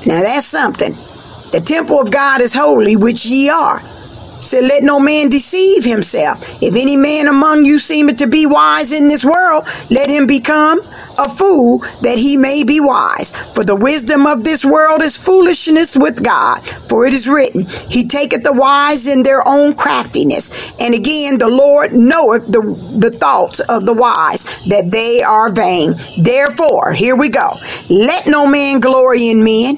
Now 0.07 0.23
that's 0.23 0.47
something. 0.47 0.93
The 1.53 1.63
temple 1.65 2.01
of 2.01 2.13
God 2.13 2.43
is 2.43 2.55
holy, 2.55 2.97
which 2.97 3.27
ye 3.27 3.51
are. 3.51 3.81
Said, 4.43 4.65
let 4.65 4.83
no 4.83 4.99
man 4.99 5.29
deceive 5.29 5.85
himself. 5.85 6.63
If 6.63 6.75
any 6.75 6.97
man 6.97 7.29
among 7.29 7.65
you 7.65 7.79
seemeth 7.79 8.19
to 8.19 8.27
be 8.27 8.47
wise 8.47 8.93
in 8.93 9.09
this 9.09 9.25
world, 9.25 9.65
let 9.91 10.11
him 10.11 10.27
become 10.27 10.81
a 11.19 11.29
fool 11.29 11.79
that 12.03 12.19
he 12.19 12.37
may 12.37 12.65
be 12.65 12.81
wise. 12.81 13.33
For 13.55 13.65
the 13.65 13.77
wisdom 13.77 14.27
of 14.27 14.45
this 14.45 14.65
world 14.65 15.03
is 15.03 15.23
foolishness 15.23 15.97
with 15.97 16.25
God. 16.25 16.61
For 16.63 17.07
it 17.07 17.13
is 17.13 17.29
written, 17.29 17.63
He 17.91 18.09
taketh 18.09 18.43
the 18.43 18.53
wise 18.53 19.07
in 19.07 19.23
their 19.23 19.47
own 19.47 19.75
craftiness. 19.75 20.79
And 20.81 20.95
again, 20.95 21.39
the 21.39 21.51
Lord 21.51 21.93
knoweth 21.93 22.47
the, 22.47 22.63
the 22.99 23.11
thoughts 23.11 23.61
of 23.61 23.85
the 23.85 23.95
wise, 23.95 24.65
that 24.67 24.91
they 24.91 25.23
are 25.23 25.53
vain. 25.53 25.93
Therefore, 26.19 26.93
here 26.93 27.17
we 27.17 27.29
go. 27.29 27.57
Let 27.91 28.27
no 28.27 28.51
man 28.51 28.81
glory 28.81 29.29
in 29.29 29.45
men 29.45 29.77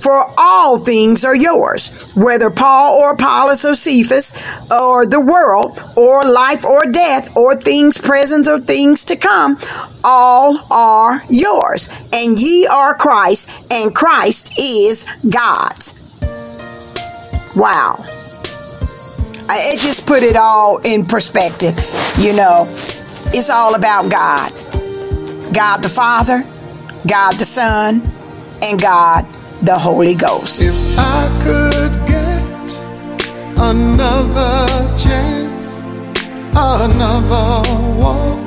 for 0.00 0.24
all 0.38 0.78
things 0.78 1.24
are 1.24 1.36
yours, 1.36 2.12
whether 2.16 2.50
Paul 2.50 2.98
or 2.98 3.12
Apollos 3.12 3.64
or 3.64 3.74
Cephas 3.74 4.70
or 4.70 5.06
the 5.06 5.20
world 5.20 5.78
or 5.96 6.22
life 6.24 6.64
or 6.64 6.84
death 6.84 7.36
or 7.36 7.54
things 7.54 7.98
present 7.98 8.48
or 8.48 8.58
things 8.58 9.04
to 9.06 9.16
come, 9.16 9.56
all 10.02 10.56
are 10.72 11.20
yours. 11.28 12.08
And 12.12 12.40
ye 12.40 12.66
are 12.66 12.94
Christ, 12.94 13.70
and 13.70 13.94
Christ 13.94 14.58
is 14.58 15.04
God's. 15.28 15.96
Wow. 17.54 17.96
It 19.52 19.80
just 19.80 20.06
put 20.06 20.22
it 20.22 20.36
all 20.36 20.78
in 20.78 21.04
perspective. 21.04 21.76
You 22.18 22.34
know, 22.36 22.66
it's 23.32 23.50
all 23.50 23.74
about 23.74 24.10
God 24.10 24.52
God 25.52 25.82
the 25.82 25.88
Father, 25.88 26.42
God 27.08 27.32
the 27.32 27.44
Son, 27.44 28.00
and 28.62 28.80
God 28.80 29.26
the 29.62 29.76
Holy 29.78 30.14
Ghost. 30.14 30.62
If 30.62 30.98
I 30.98 31.28
could 31.44 31.92
get 32.08 32.48
another 33.58 34.66
chance, 34.96 35.80
another 36.56 37.62
walk, 38.00 38.40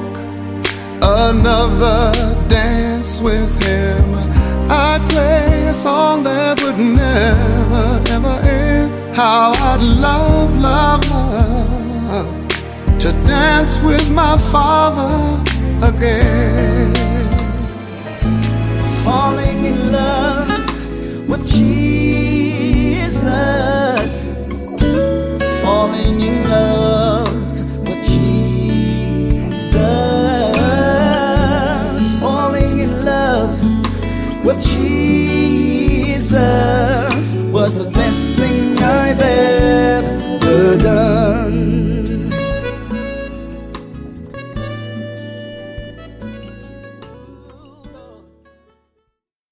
another 1.02 2.12
dance 2.48 3.22
with 3.22 3.52
Him, 3.64 4.16
I'd 4.70 5.02
play 5.10 5.68
a 5.68 5.74
song 5.74 6.24
that 6.24 6.62
would 6.64 6.80
never, 6.80 8.02
ever 8.10 8.48
end. 8.48 9.16
How 9.16 9.52
I'd 9.52 9.82
love, 9.82 10.60
love, 10.60 11.12
love 11.12 12.48
to 13.00 13.12
dance 13.28 13.80
with 13.82 14.10
my 14.12 14.38
Father 14.52 15.44
again. 15.86 16.94
Falling 19.04 19.66
in 19.66 19.92
love 19.92 20.23
Jesus. 21.46 23.24
Falling 25.64 26.22
in 26.22 26.50
love 26.50 27.28
with 27.88 28.04
Jesus. 28.04 29.74
Falling 32.20 32.80
in 32.80 33.06
love 33.06 33.52
with 34.46 34.62
Jesus 34.62 36.93